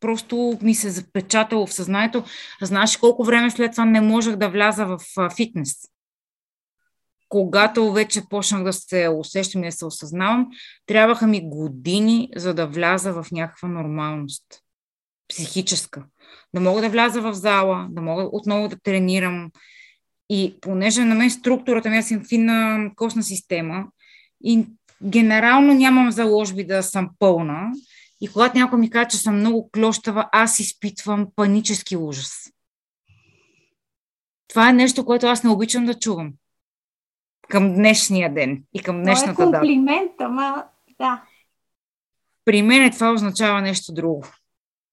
Просто 0.00 0.58
ми 0.62 0.74
се 0.74 0.90
запечатало 0.90 1.66
в 1.66 1.72
съзнанието. 1.72 2.24
Знаеш 2.62 2.96
колко 2.96 3.24
време 3.24 3.50
след 3.50 3.72
това 3.72 3.84
не 3.84 4.00
можех 4.00 4.36
да 4.36 4.48
вляза 4.48 4.86
в 4.86 5.00
фитнес. 5.36 5.72
Когато 7.28 7.92
вече 7.92 8.28
почнах 8.28 8.64
да 8.64 8.72
се 8.72 9.08
усещам 9.08 9.64
и 9.64 9.66
да 9.66 9.72
се 9.72 9.84
осъзнавам, 9.84 10.46
трябваха 10.86 11.26
ми 11.26 11.48
години, 11.48 12.28
за 12.36 12.54
да 12.54 12.66
вляза 12.66 13.12
в 13.12 13.26
някаква 13.32 13.68
нормалност. 13.68 14.44
Психическа. 15.28 16.04
да 16.54 16.60
мога 16.60 16.80
да 16.80 16.88
вляза 16.88 17.20
в 17.20 17.34
зала, 17.34 17.86
да 17.90 18.02
мога 18.02 18.28
отново 18.32 18.68
да 18.68 18.78
тренирам. 18.78 19.50
И 20.30 20.58
понеже 20.60 21.04
на 21.04 21.14
мен 21.14 21.30
структурата 21.30 21.90
ми, 21.90 21.96
аз 21.96 22.08
съм 22.08 22.92
костна 22.96 23.22
система 23.22 23.84
и 24.44 24.66
генерално 25.02 25.74
нямам 25.74 26.10
заложби 26.10 26.64
да 26.64 26.82
съм 26.82 27.10
пълна. 27.18 27.72
И 28.20 28.28
когато 28.28 28.58
някой 28.58 28.78
ми 28.78 28.90
каже, 28.90 29.08
че 29.08 29.16
съм 29.16 29.36
много 29.36 29.70
клощава, 29.72 30.28
аз 30.32 30.58
изпитвам 30.58 31.26
панически 31.36 31.96
ужас. 31.96 32.52
Това 34.48 34.70
е 34.70 34.72
нещо, 34.72 35.04
което 35.04 35.26
аз 35.26 35.44
не 35.44 35.50
обичам 35.50 35.86
да 35.86 35.94
чувам. 35.94 36.32
Към 37.48 37.74
днешния 37.74 38.34
ден 38.34 38.62
и 38.74 38.82
към 38.82 39.02
днешната 39.02 39.30
дата. 39.30 39.44
Това 39.44 39.56
е 39.56 39.60
комплимент, 39.60 40.10
дата. 40.18 40.24
ама 40.24 40.64
да. 41.00 41.22
При 42.44 42.62
мен 42.62 42.92
това 42.92 43.12
означава 43.12 43.62
нещо 43.62 43.92
друго. 43.92 44.24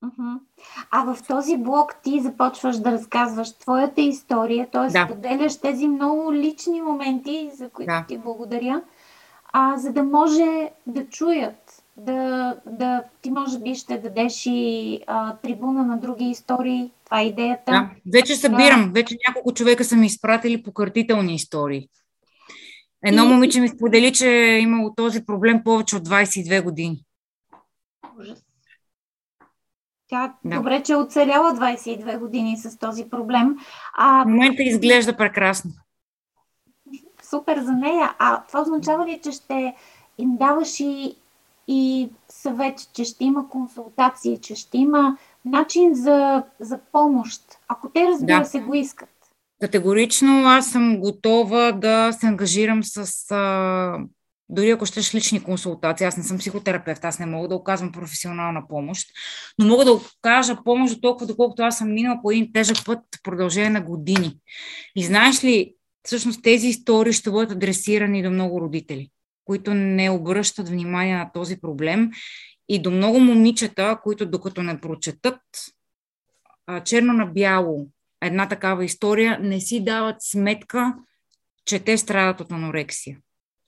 Uh-huh. 0.04 0.40
А 0.92 1.14
в 1.14 1.24
този 1.28 1.58
блог 1.58 1.96
ти 2.04 2.22
започваш 2.22 2.78
да 2.78 2.92
разказваш 2.92 3.54
твоята 3.54 4.02
история, 4.02 4.70
т.е. 4.72 4.92
Да. 4.92 5.08
поделяш 5.08 5.60
тези 5.60 5.88
много 5.88 6.34
лични 6.34 6.82
моменти, 6.82 7.52
за 7.54 7.70
които 7.70 7.88
да. 7.88 8.06
ти 8.08 8.18
благодаря, 8.18 8.82
а, 9.54 9.78
за 9.78 9.94
да 9.94 10.04
може 10.04 10.70
да 10.88 11.06
чуят, 11.06 11.84
да, 11.98 12.56
да 12.66 13.04
ти 13.22 13.32
може 13.32 13.60
би 13.60 13.76
ще 13.76 13.98
дадеш 13.98 14.46
и 14.46 15.00
а, 15.08 15.36
трибуна 15.36 15.84
на 15.84 15.98
други 15.98 16.26
истории. 16.26 16.92
Това 17.06 17.22
е 17.22 17.26
идеята. 17.26 17.72
Да, 17.72 17.90
вече 18.14 18.36
събирам. 18.36 18.86
Да. 18.86 18.92
Вече 18.92 19.18
няколко 19.28 19.54
човека 19.54 19.84
са 19.84 19.96
ми 19.96 20.06
изпратили 20.06 20.64
покъртителни 20.64 21.36
истории. 21.36 21.90
Едно 23.06 23.24
и... 23.24 23.28
момиче 23.28 23.62
ми 23.62 23.68
сподели, 23.68 24.14
че 24.14 24.30
е 24.30 24.60
имало 24.60 24.94
този 24.96 25.26
проблем 25.26 25.64
повече 25.64 25.96
от 25.96 26.08
22 26.08 26.64
години. 26.64 27.06
Ужас. 28.20 28.44
Тя 30.08 30.34
да. 30.46 30.56
добре, 30.56 30.84
че 30.84 30.94
е 30.94 30.96
оцеляла 30.96 31.52
22 31.52 32.20
години 32.20 32.58
с 32.58 32.78
този 32.78 33.10
проблем. 33.10 33.56
А... 33.98 34.24
В 34.24 34.28
момента 34.28 34.64
изглежда 34.64 35.18
прекрасно. 35.18 35.72
Супер 37.34 37.60
за 37.60 37.72
нея. 37.72 38.16
А 38.20 38.44
това 38.48 38.62
означава 38.62 39.08
ли, 39.08 39.20
че 39.24 39.32
ще 39.32 39.76
им 40.18 40.38
даваш 40.38 40.80
и, 40.80 41.16
и 41.68 42.10
съвет, 42.30 42.90
че 42.94 43.06
ще 43.06 43.24
има 43.24 43.50
консултации, 43.50 44.38
че 44.42 44.56
ще 44.56 44.78
има 44.78 45.18
начин 45.46 45.96
за, 45.96 46.44
за 46.60 46.80
помощ, 46.92 47.42
ако 47.68 47.90
те 47.90 48.08
разбира 48.08 48.40
да. 48.40 48.46
се 48.46 48.60
го 48.60 48.74
искат? 48.74 49.10
Категорично 49.62 50.44
аз 50.46 50.68
съм 50.68 51.00
готова 51.00 51.72
да 51.72 52.12
се 52.12 52.28
ангажирам 52.28 52.84
с 52.84 53.32
а, 53.32 53.98
дори 54.50 54.70
ако 54.70 54.86
щеш 54.86 55.16
лични 55.16 55.44
консултации, 55.44 56.08
аз 56.08 56.18
не 56.18 56.24
съм 56.24 56.38
психотерапевт, 56.38 57.06
аз 57.06 57.20
не 57.20 57.26
мога 57.26 57.48
да 57.48 57.56
оказвам 57.56 57.92
професионална 57.92 58.68
помощ, 58.68 59.08
но 59.60 59.66
мога 59.66 59.86
да 59.86 59.94
окажа 59.94 60.64
помощ 60.64 60.96
до 60.96 61.02
толкова, 61.02 61.28
доколкото 61.28 61.64
аз 61.64 61.78
съм 61.78 61.94
минала 61.94 62.20
по 62.22 62.32
един 62.32 62.54
тежък 62.54 62.78
път 62.86 63.00
в 63.00 63.24
продължение 63.24 63.70
на 63.70 63.82
години. 63.82 64.40
И 64.96 65.04
знаеш 65.04 65.44
ли, 65.44 65.76
всъщност 66.04 66.44
тези 66.44 66.68
истории 66.68 67.14
ще 67.14 67.32
бъдат 67.32 67.52
адресирани 67.52 68.24
до 68.24 68.32
много 68.32 68.62
родители, 68.62 69.10
които 69.46 69.74
не 69.74 70.10
обръщат 70.10 70.70
внимание 70.70 71.16
на 71.16 71.32
този 71.34 71.62
проблем 71.62 72.12
и 72.70 72.82
до 72.82 72.92
много 72.92 73.20
момичета, 73.20 74.00
които 74.04 74.26
докато 74.26 74.64
не 74.64 74.82
прочетат 74.82 75.40
черно 76.86 77.14
на 77.14 77.26
бяло 77.26 77.88
една 78.22 78.50
такава 78.50 78.86
история, 78.86 79.40
не 79.42 79.60
си 79.60 79.84
дават 79.84 80.16
сметка, 80.20 80.96
че 81.66 81.80
те 81.80 81.98
страдат 81.98 82.42
от 82.42 82.52
анорексия. 82.52 83.18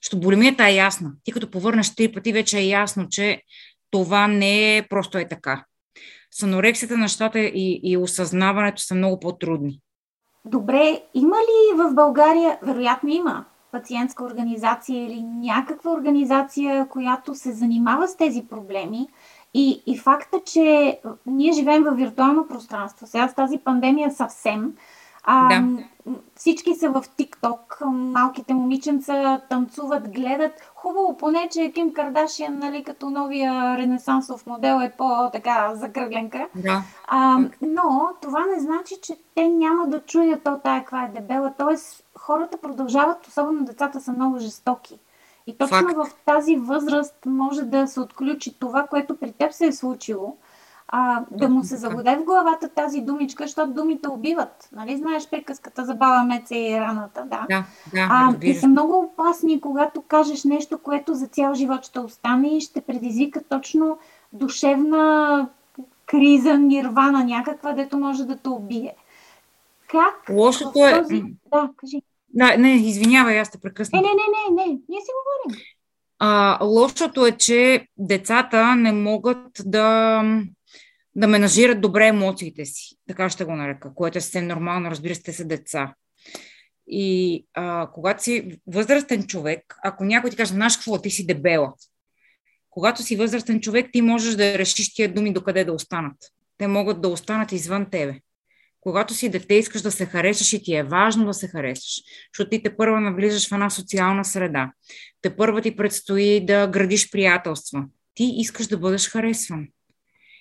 Защото 0.02 0.20
болемията 0.20 0.68
е 0.68 0.74
ясна. 0.74 1.12
Ти 1.24 1.32
като 1.32 1.50
повърнеш 1.50 1.94
три 1.94 2.12
пъти, 2.12 2.32
вече 2.32 2.58
е 2.58 2.66
ясно, 2.66 3.08
че 3.08 3.42
това 3.90 4.28
не 4.28 4.76
е 4.76 4.88
просто 4.88 5.18
е 5.18 5.28
така. 5.28 5.64
С 6.30 6.42
анорексията 6.42 6.98
нещата 6.98 7.40
и, 7.40 7.80
и 7.82 7.96
осъзнаването 7.96 8.82
са 8.82 8.94
много 8.94 9.20
по-трудни. 9.20 9.80
Добре, 10.46 11.02
има 11.14 11.36
ли 11.36 11.76
в 11.76 11.94
България, 11.94 12.58
вероятно 12.62 13.08
има, 13.08 13.44
пациентска 13.72 14.24
организация 14.24 15.06
или 15.06 15.22
някаква 15.22 15.92
организация, 15.92 16.88
която 16.88 17.34
се 17.34 17.52
занимава 17.52 18.08
с 18.08 18.16
тези 18.16 18.46
проблеми? 18.50 19.08
И, 19.54 19.82
и 19.86 19.98
факта, 19.98 20.40
че 20.44 21.00
ние 21.26 21.52
живеем 21.52 21.84
в 21.84 21.90
виртуално 21.90 22.46
пространство, 22.48 23.06
сега 23.06 23.28
с 23.28 23.34
тази 23.34 23.58
пандемия 23.58 24.10
съвсем, 24.10 24.72
а, 25.26 25.48
да. 25.48 25.84
Всички 26.36 26.74
са 26.74 26.90
в 26.90 27.04
ТикТок, 27.16 27.78
малките 27.92 28.54
момиченца 28.54 29.40
танцуват, 29.50 30.12
гледат. 30.12 30.52
Хубаво, 30.74 31.16
поне, 31.16 31.48
че 31.52 31.72
Ким 31.72 31.92
Кардашиан, 31.92 32.58
нали, 32.58 32.84
като 32.84 33.10
новия 33.10 33.78
ренесансов 33.78 34.46
модел 34.46 34.80
е 34.82 34.92
по-така 34.98 35.74
закръгленка. 35.74 36.48
Да. 36.54 36.82
А, 37.06 37.38
но 37.62 38.10
това 38.22 38.46
не 38.46 38.60
значи, 38.60 38.94
че 39.02 39.16
те 39.34 39.48
няма 39.48 39.86
да 39.86 40.00
чуят 40.00 40.42
то 40.44 40.58
тая 40.64 40.80
каква 40.80 41.04
е 41.04 41.08
дебела. 41.08 41.52
Тоест, 41.58 42.04
хората 42.18 42.58
продължават, 42.58 43.26
особено 43.26 43.64
децата 43.64 44.00
са 44.00 44.12
много 44.12 44.38
жестоки. 44.38 44.98
И 45.46 45.58
точно 45.58 45.78
Факт. 45.78 45.96
в 45.96 46.14
тази 46.24 46.56
възраст 46.56 47.16
може 47.26 47.62
да 47.62 47.86
се 47.86 48.00
отключи 48.00 48.58
това, 48.58 48.86
което 48.86 49.16
при 49.16 49.32
теб 49.32 49.52
се 49.52 49.66
е 49.66 49.72
случило 49.72 50.36
а, 50.88 51.24
да 51.30 51.48
му 51.48 51.64
се 51.64 51.76
заводе 51.76 52.16
в 52.16 52.24
главата 52.24 52.68
тази 52.68 53.00
думичка, 53.00 53.44
защото 53.44 53.72
думите 53.72 54.08
убиват. 54.08 54.68
Нали 54.72 54.96
знаеш 54.96 55.28
приказката 55.30 55.84
за 55.84 55.94
баба 55.94 56.24
Меца 56.24 56.56
и 56.56 56.80
раната? 56.80 57.22
Да. 57.30 57.46
да, 57.48 57.64
да 57.94 58.08
а, 58.10 58.34
и 58.42 58.54
са 58.54 58.68
много 58.68 58.98
опасни, 58.98 59.60
когато 59.60 60.02
кажеш 60.02 60.44
нещо, 60.44 60.78
което 60.78 61.14
за 61.14 61.26
цял 61.26 61.54
живот 61.54 61.84
ще 61.84 62.00
остане 62.00 62.56
и 62.56 62.60
ще 62.60 62.80
предизвика 62.80 63.40
точно 63.48 63.98
душевна 64.32 65.48
криза, 66.06 66.58
нирвана 66.58 67.24
някаква, 67.24 67.72
дето 67.72 67.98
може 67.98 68.24
да 68.24 68.36
те 68.36 68.48
убие. 68.48 68.94
Как? 69.90 70.30
Лошото 70.30 70.86
е... 70.86 71.02
Този... 71.02 71.22
Да, 71.52 71.70
кажи. 71.76 72.02
Да, 72.34 72.56
не, 72.56 72.74
извинявай, 72.74 73.40
аз 73.40 73.50
те 73.50 73.58
прекъсна. 73.58 74.00
Не, 74.00 74.02
не, 74.02 74.08
не, 74.08 74.64
не, 74.64 74.66
не, 74.66 74.78
ние 74.88 75.00
си 75.00 75.10
говорим. 75.16 75.62
А, 76.18 76.58
лошото 76.64 77.26
е, 77.26 77.32
че 77.32 77.88
децата 77.98 78.76
не 78.76 78.92
могат 78.92 79.62
да 79.64 80.22
да 81.16 81.26
менажират 81.26 81.80
добре 81.80 82.06
емоциите 82.06 82.64
си, 82.64 82.96
така 83.08 83.30
ще 83.30 83.44
го 83.44 83.56
нарека, 83.56 83.94
което 83.94 84.18
е 84.18 84.20
съвсем 84.20 84.46
нормално, 84.46 84.90
разбира 84.90 85.14
се, 85.14 85.22
те 85.22 85.32
са 85.32 85.44
деца. 85.44 85.94
И 86.86 87.46
а, 87.54 87.90
когато 87.92 88.22
си 88.22 88.60
възрастен 88.66 89.26
човек, 89.26 89.76
ако 89.84 90.04
някой 90.04 90.30
ти 90.30 90.36
каже, 90.36 90.52
знаеш 90.52 90.76
какво, 90.76 91.02
ти 91.02 91.10
си 91.10 91.26
дебела. 91.26 91.74
Когато 92.70 93.02
си 93.02 93.16
възрастен 93.16 93.60
човек, 93.60 93.86
ти 93.92 94.02
можеш 94.02 94.34
да 94.34 94.58
решиш 94.58 94.94
тия 94.94 95.14
думи 95.14 95.32
докъде 95.32 95.64
да 95.64 95.72
останат. 95.72 96.16
Те 96.58 96.66
могат 96.66 97.00
да 97.00 97.08
останат 97.08 97.52
извън 97.52 97.90
тебе. 97.90 98.20
Когато 98.80 99.14
си 99.14 99.28
дете, 99.28 99.54
искаш 99.54 99.82
да 99.82 99.90
се 99.90 100.06
харесаш 100.06 100.52
и 100.52 100.62
ти 100.62 100.74
е 100.74 100.82
важно 100.82 101.26
да 101.26 101.34
се 101.34 101.48
харесаш, 101.48 102.02
защото 102.34 102.50
ти 102.50 102.62
те 102.62 102.76
първа 102.76 103.00
навлизаш 103.00 103.48
в 103.48 103.52
една 103.52 103.70
социална 103.70 104.24
среда. 104.24 104.72
Те 105.22 105.36
първа 105.36 105.62
ти 105.62 105.76
предстои 105.76 106.46
да 106.46 106.66
градиш 106.66 107.10
приятелства. 107.10 107.84
Ти 108.14 108.34
искаш 108.36 108.66
да 108.66 108.78
бъдеш 108.78 109.10
харесван. 109.10 109.66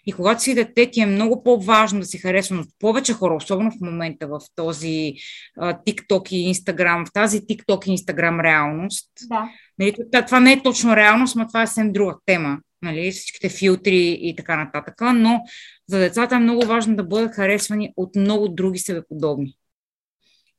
И 0.06 0.14
когато 0.14 0.42
си 0.42 0.56
дете, 0.56 0.92
ти 0.92 1.02
е 1.02 1.06
много 1.06 1.44
по-важно 1.44 2.00
да 2.00 2.06
си 2.06 2.18
харесва 2.18 2.58
от 2.58 2.70
повече 2.80 3.14
хора, 3.14 3.36
особено 3.36 3.72
в 3.72 3.82
момента 3.82 4.28
в 4.28 4.40
този 4.56 5.14
а, 5.58 5.74
TikTok 5.74 6.30
и 6.30 6.54
Instagram, 6.54 7.08
в 7.08 7.14
тази 7.14 7.42
TikTok 7.42 7.88
и 7.88 7.98
Instagram 7.98 8.44
реалност. 8.44 9.12
Да. 9.30 9.50
Нали, 9.80 9.96
това 10.26 10.40
не 10.40 10.54
е 10.54 10.64
точно 10.64 10.96
реалност, 10.96 11.36
но 11.36 11.48
това 11.48 11.62
е 11.62 11.68
съвсем 11.68 11.92
друга 11.92 12.16
тема. 12.26 12.60
Нали, 12.82 13.12
всичките 13.12 13.50
филтри 13.50 14.18
и 14.22 14.36
така 14.36 14.58
нататък. 14.58 14.96
Но 15.14 15.42
за 15.88 16.00
децата 16.00 16.36
е 16.36 16.40
много 16.40 16.66
важно 16.66 16.96
да 16.96 17.04
бъдат 17.04 17.36
харесвани 17.36 17.94
от 17.98 18.16
много 18.16 18.50
други 18.50 18.80
себеподобни. 18.80 19.54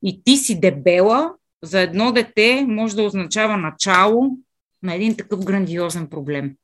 И 0.05 0.23
ти 0.25 0.37
си 0.37 0.61
дебела, 0.61 1.33
за 1.63 1.81
едно 1.81 2.13
дете 2.13 2.65
може 2.69 2.97
да 2.97 3.03
означава 3.03 3.57
начало 3.57 4.31
на 4.83 4.95
един 4.95 5.17
такъв 5.17 5.45
грандиозен 5.45 6.09
проблем. 6.09 6.55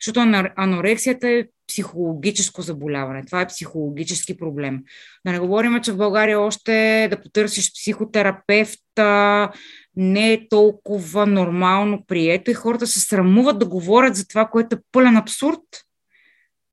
Защото 0.00 0.20
анорексията 0.56 1.28
е 1.28 1.44
психологическо 1.70 2.62
заболяване. 2.62 3.24
Това 3.26 3.40
е 3.40 3.46
психологически 3.46 4.36
проблем. 4.36 4.78
Да 5.26 5.32
не 5.32 5.38
говорим, 5.38 5.80
че 5.80 5.92
в 5.92 5.96
България 5.96 6.40
още 6.40 7.08
да 7.10 7.20
потърсиш 7.22 7.72
психотерапевта 7.72 9.50
не 9.96 10.32
е 10.32 10.48
толкова 10.48 11.26
нормално 11.26 12.04
прието 12.06 12.50
и 12.50 12.54
хората 12.54 12.86
се 12.86 13.00
срамуват 13.00 13.58
да 13.58 13.66
говорят 13.66 14.16
за 14.16 14.28
това, 14.28 14.46
което 14.46 14.76
е 14.76 14.80
пълен 14.92 15.16
абсурд, 15.16 15.60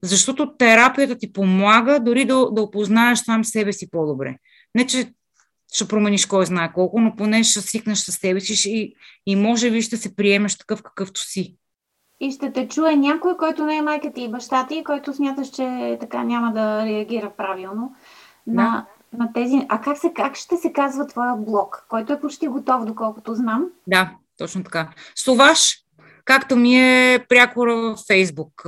защото 0.03 0.57
терапията 0.57 1.17
ти 1.17 1.33
помага 1.33 1.99
дори 1.99 2.25
да, 2.25 2.51
да 2.51 2.61
опознаеш 2.61 3.19
сам 3.19 3.45
себе 3.45 3.73
си 3.73 3.89
по-добре. 3.89 4.37
Не, 4.75 4.87
че 4.87 5.13
ще 5.73 5.87
промениш 5.87 6.25
кой 6.25 6.45
знае 6.45 6.73
колко, 6.73 6.99
но 6.99 7.15
поне 7.15 7.43
ще 7.43 7.61
свикнеш 7.61 7.99
с 7.99 8.11
себе 8.11 8.39
си 8.39 8.71
и, 8.71 8.95
и 9.25 9.35
може 9.35 9.71
би 9.71 9.81
ще 9.81 9.97
се 9.97 10.15
приемеш 10.15 10.57
такъв 10.57 10.83
какъвто 10.83 11.21
си 11.21 11.55
и 12.19 12.31
ще 12.31 12.51
те 12.51 12.67
чуе 12.67 12.95
някой, 12.95 13.37
който 13.37 13.65
не 13.65 13.77
е 13.77 13.81
майка 13.81 14.13
ти 14.13 14.21
и 14.21 14.31
баща 14.31 14.67
ти, 14.67 14.83
който 14.83 15.13
смяташ, 15.13 15.49
че 15.49 15.97
така 15.99 16.23
няма 16.23 16.53
да 16.53 16.85
реагира 16.85 17.31
правилно 17.37 17.95
да. 18.47 18.53
на, 18.53 18.85
на 19.13 19.33
тези... 19.33 19.65
А 19.69 19.81
как, 19.81 19.97
се, 19.97 20.13
как 20.13 20.35
ще 20.35 20.57
се 20.57 20.73
казва 20.73 21.07
твоя 21.07 21.35
блог, 21.35 21.85
който 21.89 22.13
е 22.13 22.19
почти 22.19 22.47
готов, 22.47 22.85
доколкото 22.85 23.35
знам? 23.35 23.65
Да, 23.87 24.11
точно 24.37 24.63
така. 24.63 24.89
Соваш, 25.15 25.83
както 26.25 26.55
ми 26.55 26.75
е 26.75 27.25
пряко 27.29 27.59
в 27.59 27.95
Фейсбук 28.07 28.65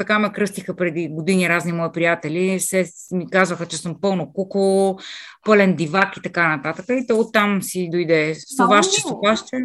така 0.00 0.18
ме 0.18 0.32
кръстиха 0.32 0.76
преди 0.76 1.08
години 1.08 1.48
разни 1.48 1.72
мои 1.72 1.92
приятели. 1.92 2.60
Се 2.60 2.86
ми 3.12 3.30
казваха, 3.30 3.66
че 3.66 3.76
съм 3.76 3.96
пълно 4.00 4.32
куко, 4.32 4.98
пълен 5.44 5.76
дивак 5.76 6.16
и 6.16 6.22
така 6.22 6.56
нататък. 6.56 6.84
И 6.88 7.06
то 7.06 7.18
оттам 7.18 7.62
си 7.62 7.88
дойде 7.92 8.34
совашче, 8.56 9.00
совашче. 9.00 9.56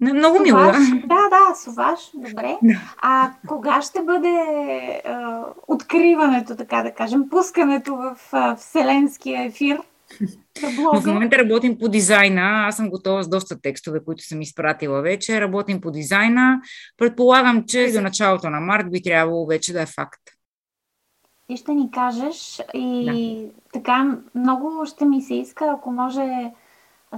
Не, 0.00 0.12
много 0.12 0.40
мило, 0.40 0.58
да. 0.58 0.72
Да, 1.06 1.28
да, 1.28 1.54
соваш, 1.54 2.10
добре. 2.14 2.58
А 3.02 3.30
кога 3.48 3.82
ще 3.82 4.02
бъде 4.02 4.36
а, 5.04 5.44
откриването, 5.68 6.56
така 6.56 6.82
да 6.82 6.92
кажем, 6.92 7.28
пускането 7.30 7.96
в 7.96 8.16
а, 8.32 8.56
вселенския 8.56 9.44
ефир? 9.44 9.80
В 10.92 11.06
момента 11.06 11.38
работим 11.38 11.78
по 11.78 11.88
дизайна. 11.88 12.64
Аз 12.68 12.76
съм 12.76 12.90
готова 12.90 13.22
с 13.22 13.28
доста 13.28 13.60
текстове, 13.60 14.04
които 14.04 14.24
съм 14.24 14.42
изпратила 14.42 15.02
вече. 15.02 15.40
Работим 15.40 15.80
по 15.80 15.90
дизайна. 15.90 16.60
Предполагам, 16.96 17.64
че 17.66 17.92
до 17.92 18.00
началото 18.00 18.50
на 18.50 18.60
март 18.60 18.90
би 18.90 19.02
трябвало 19.02 19.46
вече 19.46 19.72
да 19.72 19.82
е 19.82 19.86
факт. 19.86 20.20
И 21.48 21.56
ще 21.56 21.74
ни 21.74 21.90
кажеш 21.90 22.62
и 22.74 23.04
да. 23.44 23.52
така 23.72 24.18
много 24.34 24.86
ще 24.86 25.04
ми 25.04 25.22
се 25.22 25.34
иска, 25.34 25.64
ако 25.66 25.90
може 25.90 26.50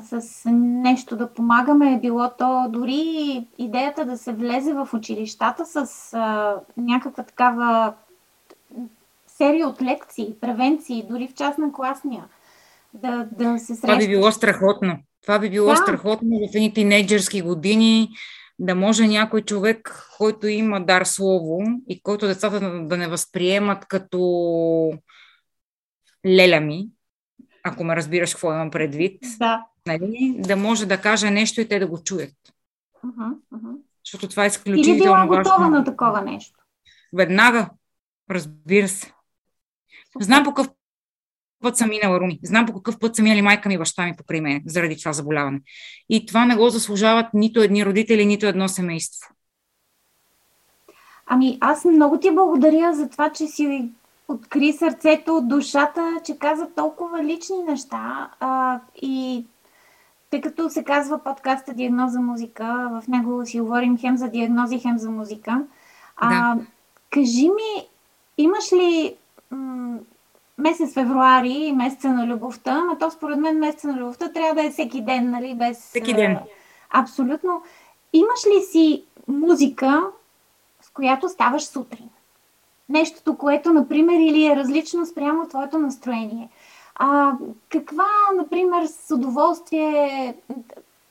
с 0.00 0.50
нещо 0.50 1.16
да 1.16 1.32
помагаме, 1.32 2.00
било 2.02 2.30
то 2.38 2.66
дори 2.68 3.46
идеята 3.58 4.04
да 4.04 4.18
се 4.18 4.32
влезе 4.32 4.72
в 4.72 4.88
училищата 4.94 5.66
с 5.66 6.10
а, 6.14 6.56
някаква 6.76 7.24
такава 7.24 7.94
серия 9.26 9.68
от 9.68 9.82
лекции, 9.82 10.34
превенции, 10.40 11.06
дори 11.10 11.28
в 11.28 11.34
част 11.34 11.58
на 11.58 11.72
класния 11.72 12.24
да, 12.94 13.28
да 13.32 13.58
се 13.58 13.66
срещаш. 13.66 13.80
Това 13.80 13.98
би 13.98 14.08
било 14.08 14.32
страхотно. 14.32 14.98
Това 15.22 15.38
би 15.38 15.50
било 15.50 15.70
да. 15.70 15.76
страхотно 15.76 16.28
в 16.38 16.54
едни 16.54 16.74
тинейджърски 16.74 17.42
години 17.42 18.08
да 18.58 18.74
може 18.74 19.06
някой 19.06 19.42
човек, 19.42 20.06
който 20.18 20.46
има 20.46 20.80
дар 20.80 21.04
слово 21.04 21.62
и 21.88 22.02
който 22.02 22.26
децата 22.26 22.60
да 22.60 22.96
не 22.96 23.08
възприемат 23.08 23.86
като 23.86 24.92
лелями, 26.26 26.88
ако 27.64 27.84
ме 27.84 27.96
разбираш 27.96 28.34
какво 28.34 28.52
имам 28.52 28.70
предвид, 28.70 29.22
да, 29.38 29.64
нали, 29.86 30.34
да 30.38 30.56
може 30.56 30.86
да 30.86 31.00
каже 31.00 31.30
нещо 31.30 31.60
и 31.60 31.68
те 31.68 31.78
да 31.78 31.86
го 31.86 32.02
чуят. 32.04 32.34
Uh-huh, 33.04 33.34
uh-huh. 33.54 33.76
Защото 34.04 34.28
това 34.28 34.44
е 34.44 34.46
изключително 34.46 34.96
Или 34.96 35.02
била 35.02 35.26
готова 35.26 35.68
на 35.68 35.84
такова 35.84 36.22
нещо? 36.22 36.58
Веднага, 37.12 37.70
разбира 38.30 38.88
се. 38.88 39.12
Знам 40.20 40.44
по 40.44 40.54
какъв 40.54 40.72
път 41.62 41.76
съм 41.76 41.88
минала 41.88 42.20
Руми. 42.20 42.38
Знам 42.42 42.66
по 42.66 42.72
какъв 42.72 42.98
път 42.98 43.16
са 43.16 43.22
минали 43.22 43.42
майка 43.42 43.68
ми 43.68 43.74
и 43.74 43.78
баща 43.78 44.04
ми 44.04 44.16
покрай 44.16 44.40
мен 44.40 44.62
заради 44.66 44.98
това 44.98 45.12
заболяване. 45.12 45.60
И 46.08 46.26
това 46.26 46.44
не 46.44 46.56
го 46.56 46.68
заслужават 46.68 47.26
нито 47.34 47.60
едни 47.60 47.86
родители, 47.86 48.26
нито 48.26 48.46
едно 48.46 48.68
семейство. 48.68 49.28
Ами 51.26 51.58
аз 51.60 51.84
много 51.84 52.18
ти 52.18 52.30
благодаря 52.30 52.94
за 52.94 53.08
това, 53.08 53.32
че 53.32 53.46
си 53.46 53.90
откри 54.28 54.72
сърцето, 54.72 55.40
душата, 55.44 56.20
че 56.24 56.38
каза 56.38 56.68
толкова 56.76 57.24
лични 57.24 57.62
неща. 57.62 58.30
А, 58.40 58.80
и 59.02 59.46
тъй 60.32 60.40
като 60.40 60.70
се 60.70 60.84
казва 60.84 61.18
подкаста 61.18 61.74
Диагноза 61.74 62.20
музика, 62.20 62.90
в 62.92 63.08
него 63.08 63.46
си 63.46 63.60
говорим 63.60 63.98
хем 63.98 64.16
за 64.16 64.28
диагнози, 64.28 64.78
хем 64.78 64.98
за 64.98 65.10
музика. 65.10 65.62
А, 66.16 66.54
да. 66.54 66.62
Кажи 67.10 67.48
ми, 67.48 67.88
имаш 68.38 68.72
ли 68.72 69.16
м- 69.50 69.98
месец 70.58 70.94
февруари 70.94 71.52
и 71.52 71.72
месеца 71.72 72.08
на 72.08 72.26
любовта, 72.26 72.84
но 72.84 72.98
то 72.98 73.10
според 73.10 73.38
мен 73.38 73.58
месеца 73.58 73.88
на 73.88 73.96
любовта 73.96 74.32
трябва 74.32 74.54
да 74.54 74.66
е 74.66 74.70
всеки 74.70 75.00
ден, 75.02 75.30
нали? 75.30 75.54
Без, 75.54 75.78
всеки 75.78 76.14
ден. 76.14 76.38
абсолютно. 76.90 77.62
Имаш 78.12 78.46
ли 78.46 78.62
си 78.62 79.04
музика, 79.28 80.02
с 80.82 80.90
която 80.90 81.28
ставаш 81.28 81.62
сутрин? 81.62 82.08
Нещото, 82.88 83.36
което, 83.36 83.72
например, 83.72 84.20
или 84.20 84.46
е 84.46 84.56
различно 84.56 85.06
спрямо 85.06 85.48
твоето 85.48 85.78
настроение. 85.78 86.48
А, 86.94 87.32
каква, 87.68 88.08
например, 88.36 88.86
с 88.86 89.14
удоволствие 89.14 90.34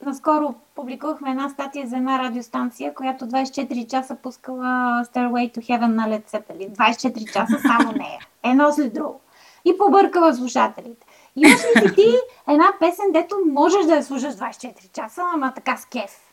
наскоро 0.06 0.54
публикувахме 0.76 1.32
една 1.32 1.50
статия 1.50 1.88
за 1.88 1.98
една 1.98 2.20
радиостанция, 2.20 2.94
която 2.94 3.26
24 3.26 3.88
часа 3.88 4.16
пускала 4.16 5.04
Stairway 5.06 5.58
to 5.58 5.58
Heaven 5.58 5.86
на 5.86 6.08
Led 6.08 6.32
Zeppelin. 6.32 6.72
24 6.76 7.34
часа 7.34 7.60
само 7.60 7.92
нея. 7.92 8.20
Едно 8.44 8.72
след 8.72 8.94
друго 8.94 9.20
и 9.66 9.78
побъркала 9.78 10.36
слушателите. 10.36 11.08
Имаш 11.36 11.62
ли 11.84 11.96
ти 11.96 12.16
една 12.50 12.74
песен, 12.80 13.06
дето 13.14 13.36
можеш 13.52 13.86
да 13.86 13.96
я 13.96 14.04
слушаш 14.04 14.34
24 14.34 14.92
часа, 14.92 15.22
ама 15.34 15.54
така 15.56 15.78
с 15.78 15.86
кеф? 15.86 16.31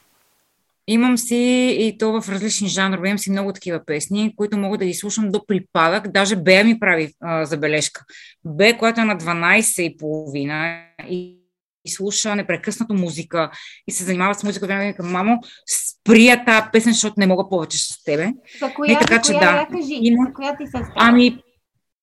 Имам 0.90 1.18
си 1.18 1.76
и 1.80 1.98
то 1.98 2.20
в 2.20 2.28
различни 2.28 2.68
жанрове. 2.68 3.08
Имам 3.08 3.18
си 3.18 3.30
много 3.30 3.52
такива 3.52 3.80
песни, 3.86 4.32
които 4.36 4.58
мога 4.58 4.78
да 4.78 4.84
ги 4.84 4.94
слушам 4.94 5.30
до 5.30 5.46
припадък. 5.46 6.12
Даже 6.12 6.36
Бея 6.36 6.64
ми 6.64 6.78
прави 6.78 7.12
а, 7.20 7.44
забележка. 7.44 8.04
Бе, 8.44 8.78
която 8.78 9.00
е 9.00 9.04
на 9.04 9.16
12 9.18 9.82
и 9.82 9.96
половина 9.96 10.82
и, 11.10 11.38
и 11.84 11.90
слуша 11.90 12.36
непрекъснато 12.36 12.94
музика 12.94 13.50
и 13.86 13.92
се 13.92 14.04
занимава 14.04 14.34
с 14.34 14.44
музика, 14.44 14.66
време 14.66 14.92
към 14.92 15.10
мамо, 15.10 15.38
сприя 15.66 16.44
тази 16.44 16.66
песен, 16.72 16.92
защото 16.92 17.14
не 17.18 17.26
мога 17.26 17.48
повече 17.48 17.78
с 17.78 18.04
тебе. 18.04 18.32
За 18.60 18.74
коя, 18.74 18.92
и 18.92 18.98
така, 18.98 19.14
за 19.14 19.20
коя, 19.20 19.22
че, 19.22 19.32
да. 19.32 19.66
кажи, 19.72 19.98
Има... 20.00 20.26
за 20.26 20.32
коя 20.32 20.56
ти 20.56 20.66
се 20.66 20.70
става? 20.70 20.92
Ами, 20.96 21.38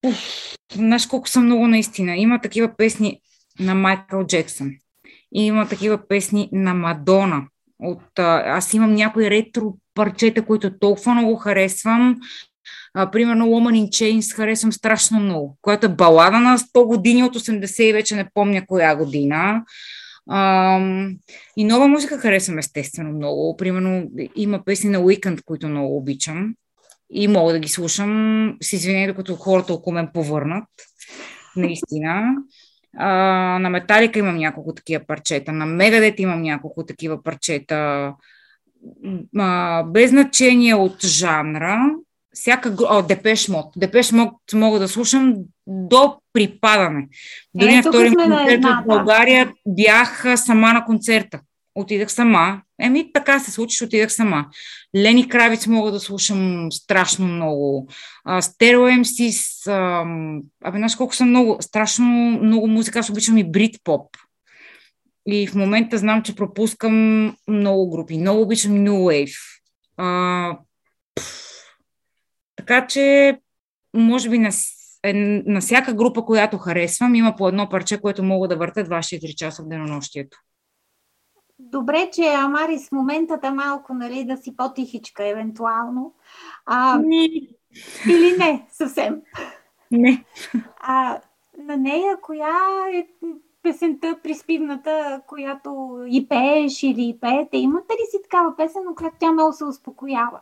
Уф, 0.02 0.54
знаеш 0.74 1.06
колко 1.06 1.28
са 1.28 1.40
много 1.40 1.68
наистина. 1.68 2.16
Има 2.16 2.40
такива 2.40 2.76
песни 2.76 3.20
на 3.60 3.74
Майкъл 3.74 4.26
Джексън. 4.26 4.70
Има 5.32 5.68
такива 5.68 6.08
песни 6.08 6.48
на 6.52 6.74
Мадона. 6.74 7.42
От, 7.78 8.18
аз 8.18 8.74
имам 8.74 8.94
някои 8.94 9.30
ретро 9.30 9.74
парчета, 9.94 10.42
които 10.42 10.78
толкова 10.78 11.14
много 11.14 11.36
харесвам. 11.36 12.16
А, 12.94 13.10
примерно 13.10 13.46
Woman 13.46 13.84
in 13.84 13.88
Chains 13.88 14.36
харесвам 14.36 14.72
страшно 14.72 15.20
много, 15.20 15.58
която 15.62 15.86
е 15.86 15.94
балада 15.94 16.38
на 16.38 16.58
100 16.58 16.86
години 16.86 17.24
от 17.24 17.36
80 17.36 17.82
и 17.82 17.92
вече 17.92 18.16
не 18.16 18.28
помня 18.34 18.66
коя 18.66 18.94
година. 18.94 19.64
А, 20.30 20.78
и 21.56 21.64
нова 21.64 21.88
музика 21.88 22.18
харесвам 22.18 22.58
естествено 22.58 23.10
много. 23.10 23.56
Примерно 23.56 24.10
има 24.36 24.64
песни 24.64 24.90
на 24.90 24.98
Weekend, 24.98 25.44
които 25.44 25.68
много 25.68 25.96
обичам 25.96 26.54
и 27.10 27.28
мога 27.28 27.52
да 27.52 27.58
ги 27.58 27.68
слушам 27.68 28.56
с 28.62 28.72
извинение, 28.72 29.06
докато 29.08 29.36
хората 29.36 29.74
около 29.74 29.94
мен 29.94 30.08
повърнат. 30.14 30.64
Наистина. 31.56 32.34
А, 32.98 33.08
на 33.58 33.70
Металика 33.70 34.18
имам 34.18 34.36
няколко 34.36 34.74
такива 34.74 35.04
парчета, 35.06 35.52
на 35.52 35.66
Мегадет 35.66 36.20
имам 36.20 36.42
няколко 36.42 36.86
такива 36.86 37.22
парчета. 37.22 38.12
А, 39.38 39.82
без 39.82 40.10
значение 40.10 40.74
от 40.74 41.04
жанра, 41.04 41.90
всяка... 42.32 42.74
О, 42.88 43.02
Депеш 43.02 43.48
Мод. 43.48 43.66
Депеш 43.76 44.12
Мод 44.12 44.34
мога 44.54 44.78
да 44.78 44.88
слушам 44.88 45.34
до 45.66 46.16
припадане. 46.32 47.08
Дори 47.54 47.72
е, 47.72 47.76
на 47.76 47.82
втори 47.82 48.14
концерт 48.14 48.64
в 48.64 48.82
България 48.86 49.52
бях 49.66 50.24
сама 50.36 50.72
на 50.72 50.84
концерта 50.84 51.40
отидах 51.76 52.12
сама. 52.12 52.62
Еми, 52.80 53.12
така 53.12 53.38
се 53.38 53.50
случи, 53.50 53.84
отидах 53.84 54.12
сама. 54.12 54.46
Лени 54.96 55.28
Кравиц 55.28 55.66
мога 55.66 55.92
да 55.92 56.00
слушам 56.00 56.72
страшно 56.72 57.26
много. 57.26 57.88
Стерео 58.40 58.90
МС, 58.92 59.66
абе, 60.64 60.78
знаеш 60.78 60.96
колко 60.96 61.14
съм 61.14 61.28
много, 61.28 61.56
страшно 61.60 62.06
много 62.42 62.66
музика, 62.66 62.98
аз 62.98 63.10
обичам 63.10 63.38
и 63.38 63.50
брит 63.50 63.76
поп. 63.84 64.16
И 65.28 65.46
в 65.46 65.54
момента 65.54 65.98
знам, 65.98 66.22
че 66.22 66.34
пропускам 66.34 67.36
много 67.48 67.90
групи. 67.90 68.18
Много 68.18 68.42
обичам 68.42 68.72
New 68.72 68.90
Wave. 68.90 69.36
А, 69.96 70.58
така 72.56 72.86
че, 72.86 73.36
може 73.94 74.30
би 74.30 74.38
на, 74.38 74.50
е, 75.02 75.12
на 75.46 75.60
всяка 75.60 75.94
група, 75.94 76.24
която 76.24 76.58
харесвам, 76.58 77.14
има 77.14 77.36
по 77.36 77.48
едно 77.48 77.68
парче, 77.68 78.00
което 78.00 78.22
мога 78.22 78.48
да 78.48 78.56
върта 78.56 78.84
24 78.84 79.34
часа 79.34 79.62
в 79.62 79.68
денонощието. 79.68 80.38
Добре, 81.58 82.10
че 82.12 82.26
Амарис 82.26 82.88
в 82.88 82.92
моментата 82.92 83.52
малко, 83.52 83.94
нали, 83.94 84.24
да 84.24 84.36
си 84.36 84.56
по-тихичка, 84.56 85.28
евентуално. 85.28 86.14
А, 86.66 86.98
не. 87.04 87.28
Или 88.06 88.36
не, 88.38 88.66
съвсем. 88.70 89.22
Не. 89.90 90.24
А, 90.80 91.20
на 91.58 91.76
нея, 91.76 92.16
коя 92.22 92.56
е 92.94 93.06
песента, 93.62 94.18
приспивната, 94.22 95.20
която 95.26 95.98
и 96.08 96.28
пееш 96.28 96.82
или 96.82 97.08
и 97.08 97.20
пеете? 97.20 97.56
Имате 97.56 97.92
ли 97.92 98.06
си 98.10 98.22
такава 98.22 98.56
песен, 98.56 98.82
на 98.84 98.94
която 98.94 99.16
тя 99.20 99.32
много 99.32 99.52
се 99.52 99.64
успокоява? 99.64 100.40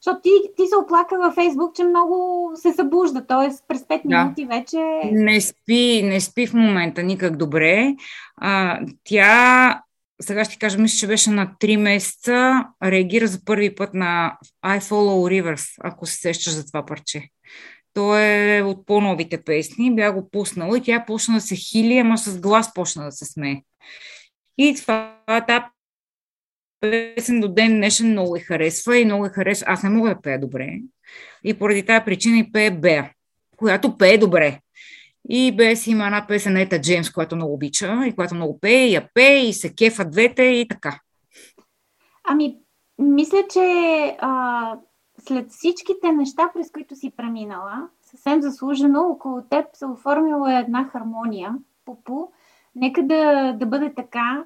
Защото 0.00 0.20
ти, 0.22 0.30
ти 0.56 0.66
се 0.66 0.76
оплака 0.76 1.18
във 1.18 1.34
Фейсбук, 1.34 1.74
че 1.74 1.84
много 1.84 2.50
се 2.54 2.72
събужда, 2.72 3.26
т.е. 3.26 3.48
през 3.68 3.82
5 3.82 4.00
да. 4.04 4.22
минути 4.22 4.46
вече... 4.46 5.00
Не 5.12 5.40
спи, 5.40 6.02
не 6.04 6.20
спи 6.20 6.46
в 6.46 6.54
момента 6.54 7.02
никак 7.02 7.36
добре. 7.36 7.96
А, 8.36 8.80
тя 9.04 9.82
сега 10.20 10.44
ще 10.44 10.58
кажа, 10.58 10.78
мисля, 10.78 10.98
че 10.98 11.06
беше 11.06 11.30
на 11.30 11.54
3 11.60 11.76
месеца, 11.76 12.64
реагира 12.84 13.26
за 13.26 13.44
първи 13.44 13.74
път 13.74 13.94
на 13.94 14.38
I 14.64 14.80
Follow 14.80 15.42
Rivers, 15.42 15.66
ако 15.80 16.06
се 16.06 16.16
сещаш 16.16 16.52
за 16.52 16.66
това 16.66 16.86
парче. 16.86 17.28
То 17.94 18.18
е 18.18 18.62
от 18.62 18.86
по-новите 18.86 19.44
песни, 19.44 19.94
бях 19.94 20.14
го 20.14 20.30
пуснала 20.30 20.78
и 20.78 20.82
тя 20.82 21.04
почна 21.06 21.34
да 21.34 21.40
се 21.40 21.56
хили, 21.56 21.98
ама 21.98 22.18
с 22.18 22.40
глас 22.40 22.74
почна 22.74 23.04
да 23.04 23.12
се 23.12 23.24
смее. 23.24 23.62
И 24.58 24.74
това, 24.74 25.18
тази 25.46 25.64
песен 26.80 27.40
до 27.40 27.48
ден 27.48 27.76
днешен 27.76 28.10
много 28.10 28.36
я 28.36 28.42
харесва 28.42 28.98
и 28.98 29.04
много 29.04 29.24
я 29.24 29.30
харесва. 29.30 29.66
Аз 29.68 29.82
не 29.82 29.90
мога 29.90 30.14
да 30.14 30.20
пея 30.20 30.40
добре. 30.40 30.78
И 31.44 31.54
поради 31.54 31.82
тази 31.82 32.04
причина 32.04 32.38
и 32.38 32.52
пее 32.52 32.70
Бея, 32.70 33.12
която 33.56 33.98
пее 33.98 34.18
добре. 34.18 34.60
И 35.28 35.74
си 35.76 35.90
има 35.90 36.04
една 36.06 36.26
песен 36.26 36.52
на 36.52 36.60
Ета 36.60 36.80
Джеймс, 36.80 37.12
която 37.12 37.36
много 37.36 37.54
обича 37.54 38.06
и 38.06 38.14
която 38.14 38.34
много 38.34 38.60
пее, 38.60 38.86
и 38.86 38.94
я 38.94 39.08
пее, 39.14 39.38
и 39.38 39.52
се 39.52 39.74
кефа 39.74 40.04
двете 40.04 40.42
и 40.42 40.68
така. 40.68 41.00
Ами, 42.24 42.56
мисля, 42.98 43.38
че 43.52 43.60
а, 44.20 44.74
след 45.18 45.50
всичките 45.50 46.12
неща, 46.12 46.50
през 46.54 46.70
които 46.70 46.96
си 46.96 47.12
преминала, 47.16 47.88
съвсем 48.02 48.42
заслужено 48.42 49.00
около 49.00 49.42
теб 49.50 49.66
се 49.72 49.86
оформила 49.86 50.58
една 50.58 50.84
хармония. 50.92 51.54
Пупу, 51.84 52.26
нека 52.74 53.02
да, 53.02 53.52
да 53.52 53.66
бъде 53.66 53.94
така 53.94 54.44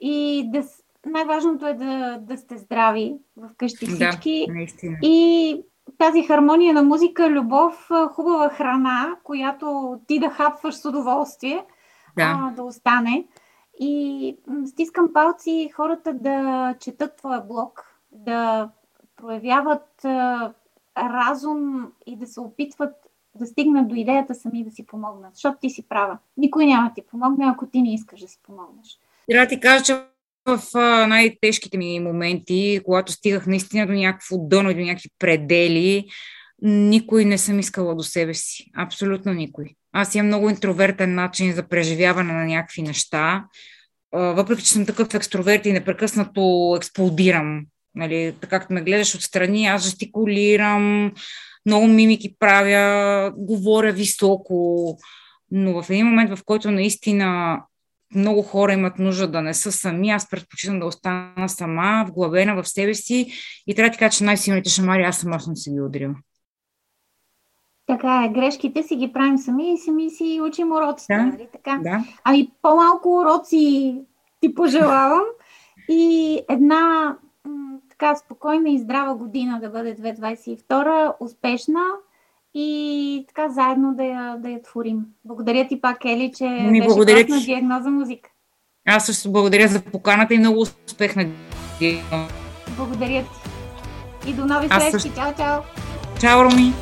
и 0.00 0.44
да, 0.52 0.64
най-важното 1.06 1.66
е 1.66 1.74
да, 1.74 2.18
да 2.20 2.36
сте 2.36 2.58
здрави 2.58 3.14
вкъщи 3.52 3.86
всички. 3.86 4.44
Да, 4.48 4.54
наистина. 4.54 4.98
И 5.02 5.62
тази 5.98 6.22
хармония 6.22 6.74
на 6.74 6.82
музика, 6.82 7.30
любов, 7.30 7.90
хубава 8.10 8.48
храна, 8.48 9.16
която 9.24 9.98
ти 10.06 10.18
да 10.18 10.30
хапваш 10.30 10.74
с 10.74 10.84
удоволствие, 10.84 11.64
да, 12.16 12.38
а, 12.38 12.50
да 12.56 12.62
остане. 12.62 13.26
И 13.80 14.36
стискам 14.66 15.12
палци 15.12 15.70
хората 15.76 16.14
да 16.14 16.74
четат 16.80 17.16
твоя 17.16 17.40
блог, 17.40 18.00
да 18.12 18.68
проявяват 19.16 20.04
а, 20.04 20.52
разум 20.98 21.92
и 22.06 22.16
да 22.16 22.26
се 22.26 22.40
опитват 22.40 22.94
да 23.34 23.46
стигнат 23.46 23.88
до 23.88 23.94
идеята 23.94 24.34
сами 24.34 24.64
да 24.64 24.70
си 24.70 24.86
помогнат. 24.86 25.34
Защото 25.34 25.58
ти 25.60 25.70
си 25.70 25.88
права. 25.88 26.18
Никой 26.36 26.66
няма 26.66 26.88
да 26.88 26.94
ти 26.94 27.02
помогне, 27.06 27.44
ако 27.48 27.66
ти 27.66 27.82
не 27.82 27.94
искаш 27.94 28.20
да 28.20 28.28
си 28.28 28.38
помогнеш. 28.42 28.98
Трябва 29.30 29.46
да 29.46 29.48
ти 29.48 29.60
кажа, 29.60 29.84
че 29.84 30.11
в 30.46 30.60
най-тежките 31.06 31.78
ми 31.78 32.00
моменти, 32.00 32.80
когато 32.84 33.12
стигах 33.12 33.46
наистина 33.46 33.86
до 33.86 33.92
някакво 33.92 34.38
дъно 34.38 34.70
и 34.70 34.74
до 34.74 34.80
някакви 34.80 35.08
предели, 35.18 36.04
никой 36.62 37.24
не 37.24 37.38
съм 37.38 37.58
искала 37.58 37.94
до 37.94 38.02
себе 38.02 38.34
си. 38.34 38.70
Абсолютно 38.76 39.32
никой. 39.32 39.66
Аз 39.92 40.14
имам 40.14 40.26
много 40.26 40.50
интровертен 40.50 41.14
начин 41.14 41.52
за 41.52 41.68
преживяване 41.68 42.32
на 42.32 42.44
някакви 42.44 42.82
неща. 42.82 43.44
Въпреки, 44.12 44.62
че 44.62 44.72
съм 44.72 44.86
такъв 44.86 45.14
екстроверт 45.14 45.66
и 45.66 45.72
непрекъснато 45.72 46.74
експлодирам. 46.76 47.66
Нали, 47.94 48.34
така 48.40 48.58
както 48.58 48.74
ме 48.74 48.82
гледаш 48.82 49.14
отстрани, 49.14 49.66
аз 49.66 49.84
жестикулирам, 49.84 51.12
много 51.66 51.86
мимики 51.86 52.36
правя, 52.38 53.32
говоря 53.36 53.92
високо, 53.92 54.98
но 55.50 55.82
в 55.82 55.90
един 55.90 56.06
момент, 56.06 56.38
в 56.38 56.44
който 56.44 56.70
наистина 56.70 57.60
много 58.14 58.42
хора 58.42 58.72
имат 58.72 58.98
нужда 58.98 59.30
да 59.30 59.42
не 59.42 59.54
са 59.54 59.72
сами, 59.72 60.10
аз 60.10 60.30
предпочитам 60.30 60.80
да 60.80 60.86
остана 60.86 61.48
сама, 61.48 62.04
вглъбена 62.08 62.62
в 62.62 62.68
себе 62.68 62.94
си. 62.94 63.32
И 63.66 63.74
трябва 63.74 63.90
да 63.90 63.98
кажа, 63.98 64.18
че 64.18 64.24
най-силните 64.24 64.70
шамари 64.70 65.02
аз 65.02 65.18
сама 65.18 65.40
съм 65.40 65.56
си 65.56 65.70
ги 65.70 65.80
удрила. 65.80 66.14
Така 67.86 68.24
е, 68.24 68.32
грешките 68.32 68.82
си 68.82 68.96
ги 68.96 69.12
правим 69.12 69.38
сами 69.38 69.72
и 69.72 69.78
сами 69.78 70.10
си 70.10 70.40
учим 70.42 70.72
уроците, 70.72 71.14
Да, 71.14 71.22
нали? 71.22 71.48
Така? 71.52 71.80
Да, 71.82 72.04
А 72.24 72.34
и 72.34 72.50
по-малко 72.62 73.08
уроци 73.08 73.96
ти 74.40 74.54
пожелавам. 74.54 75.24
И 75.88 76.40
една 76.50 77.16
така 77.90 78.16
спокойна 78.16 78.70
и 78.70 78.78
здрава 78.78 79.14
година 79.14 79.60
да 79.60 79.70
бъде 79.70 79.96
2022, 79.96 81.14
успешна 81.20 81.84
и 82.54 83.24
така 83.28 83.48
заедно 83.48 83.94
да 83.94 84.04
я, 84.04 84.36
да 84.38 84.48
я 84.48 84.62
творим. 84.62 85.00
Благодаря 85.24 85.68
ти 85.68 85.80
пак, 85.80 86.04
Ели, 86.04 86.32
че 86.36 86.44
Ми, 86.44 86.80
беше 86.80 86.86
благодаря 86.86 87.26
ти. 87.26 87.44
диагноза 87.44 87.90
музика. 87.90 88.30
аз 88.88 89.06
също 89.06 89.32
благодаря 89.32 89.68
за 89.68 89.80
поканата 89.82 90.34
и 90.34 90.38
много 90.38 90.60
успех 90.60 91.16
на 91.16 91.26
диагноза. 91.78 92.28
Благодаря 92.76 93.22
ти. 93.22 94.30
И 94.30 94.32
до 94.32 94.44
нови 94.46 94.68
срещи. 94.68 94.90
също. 94.90 95.14
Чао, 95.14 95.32
чао! 95.36 95.60
Чао, 96.20 96.44
Роми! 96.44 96.72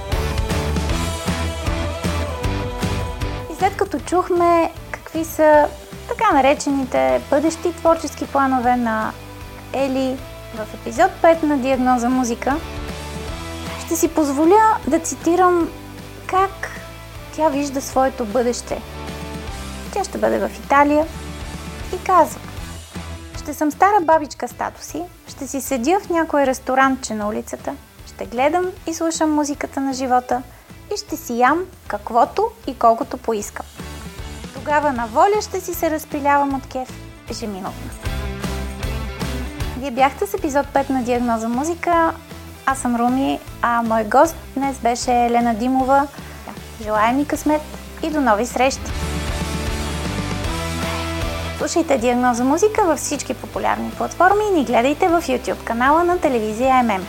И 3.53 3.55
след 3.59 3.77
като 3.77 3.99
чухме 3.99 4.71
какви 4.93 5.25
са 5.25 5.69
така 6.09 6.33
наречените 6.35 7.21
бъдещи 7.31 7.73
творчески 7.73 8.27
планове 8.27 8.77
на 8.77 9.13
Ели 9.73 10.17
в 10.55 10.75
епизод 10.75 11.11
5 11.23 11.43
на 11.43 11.59
Диагноза 11.59 12.09
музика, 12.09 12.57
ще 13.91 13.97
си 13.97 14.09
позволя 14.09 14.77
да 14.87 14.99
цитирам 14.99 15.69
как 16.27 16.51
тя 17.37 17.49
вижда 17.49 17.81
своето 17.81 18.25
бъдеще. 18.25 18.83
Тя 19.93 20.05
ще 20.05 20.19
бъде 20.19 20.39
в 20.39 20.51
Италия 20.65 21.07
и 21.95 22.05
казва 22.05 22.41
Ще 23.39 23.55
съм 23.55 23.71
стара 23.71 24.01
бабичка 24.03 24.49
с 24.49 24.53
тато 24.53 24.83
си, 24.83 25.03
ще 25.29 25.47
си 25.47 25.61
седя 25.61 26.01
в 26.01 26.09
някой 26.09 26.47
ресторантче 26.47 27.15
на 27.15 27.29
улицата, 27.29 27.75
ще 28.07 28.27
гледам 28.27 28.67
и 28.87 28.95
слушам 28.95 29.33
музиката 29.33 29.81
на 29.81 29.93
живота 29.93 30.43
и 30.95 30.97
ще 30.97 31.17
си 31.17 31.39
ям 31.39 31.65
каквото 31.89 32.51
и 32.67 32.79
колкото 32.79 33.17
поискам. 33.17 33.67
Тогава 34.55 34.93
на 34.93 35.07
воля 35.07 35.43
ще 35.43 35.61
си 35.61 35.75
се 35.75 35.91
разпилявам 35.91 36.55
от 36.55 36.67
кеф 36.67 36.89
ежеминутно. 37.31 37.91
Вие 39.79 39.91
бяхте 39.91 40.27
с 40.27 40.35
епизод 40.35 40.67
5 40.67 40.91
на 40.91 41.03
Диагноза 41.03 41.49
музика. 41.49 42.15
Аз 42.67 42.79
съм 42.79 42.97
Руми, 42.97 43.41
а 43.63 43.83
мой 43.83 44.05
гост 44.05 44.37
днес 44.57 44.79
беше 44.79 45.13
Елена 45.13 45.55
Димова. 45.55 46.07
Желая 46.83 47.13
ми 47.13 47.27
късмет 47.27 47.63
и 48.03 48.11
до 48.11 48.21
нови 48.21 48.47
срещи! 48.47 48.91
Слушайте 51.59 51.99
Диагноза 51.99 52.45
музика 52.45 52.85
във 52.85 52.99
всички 52.99 53.35
популярни 53.35 53.91
платформи 53.91 54.45
и 54.51 54.55
ни 54.59 54.65
гледайте 54.65 55.09
в 55.09 55.23
YouTube 55.23 55.65
канала 55.65 56.05
на 56.05 56.19
телевизия 56.19 56.83
ММ. 56.83 57.07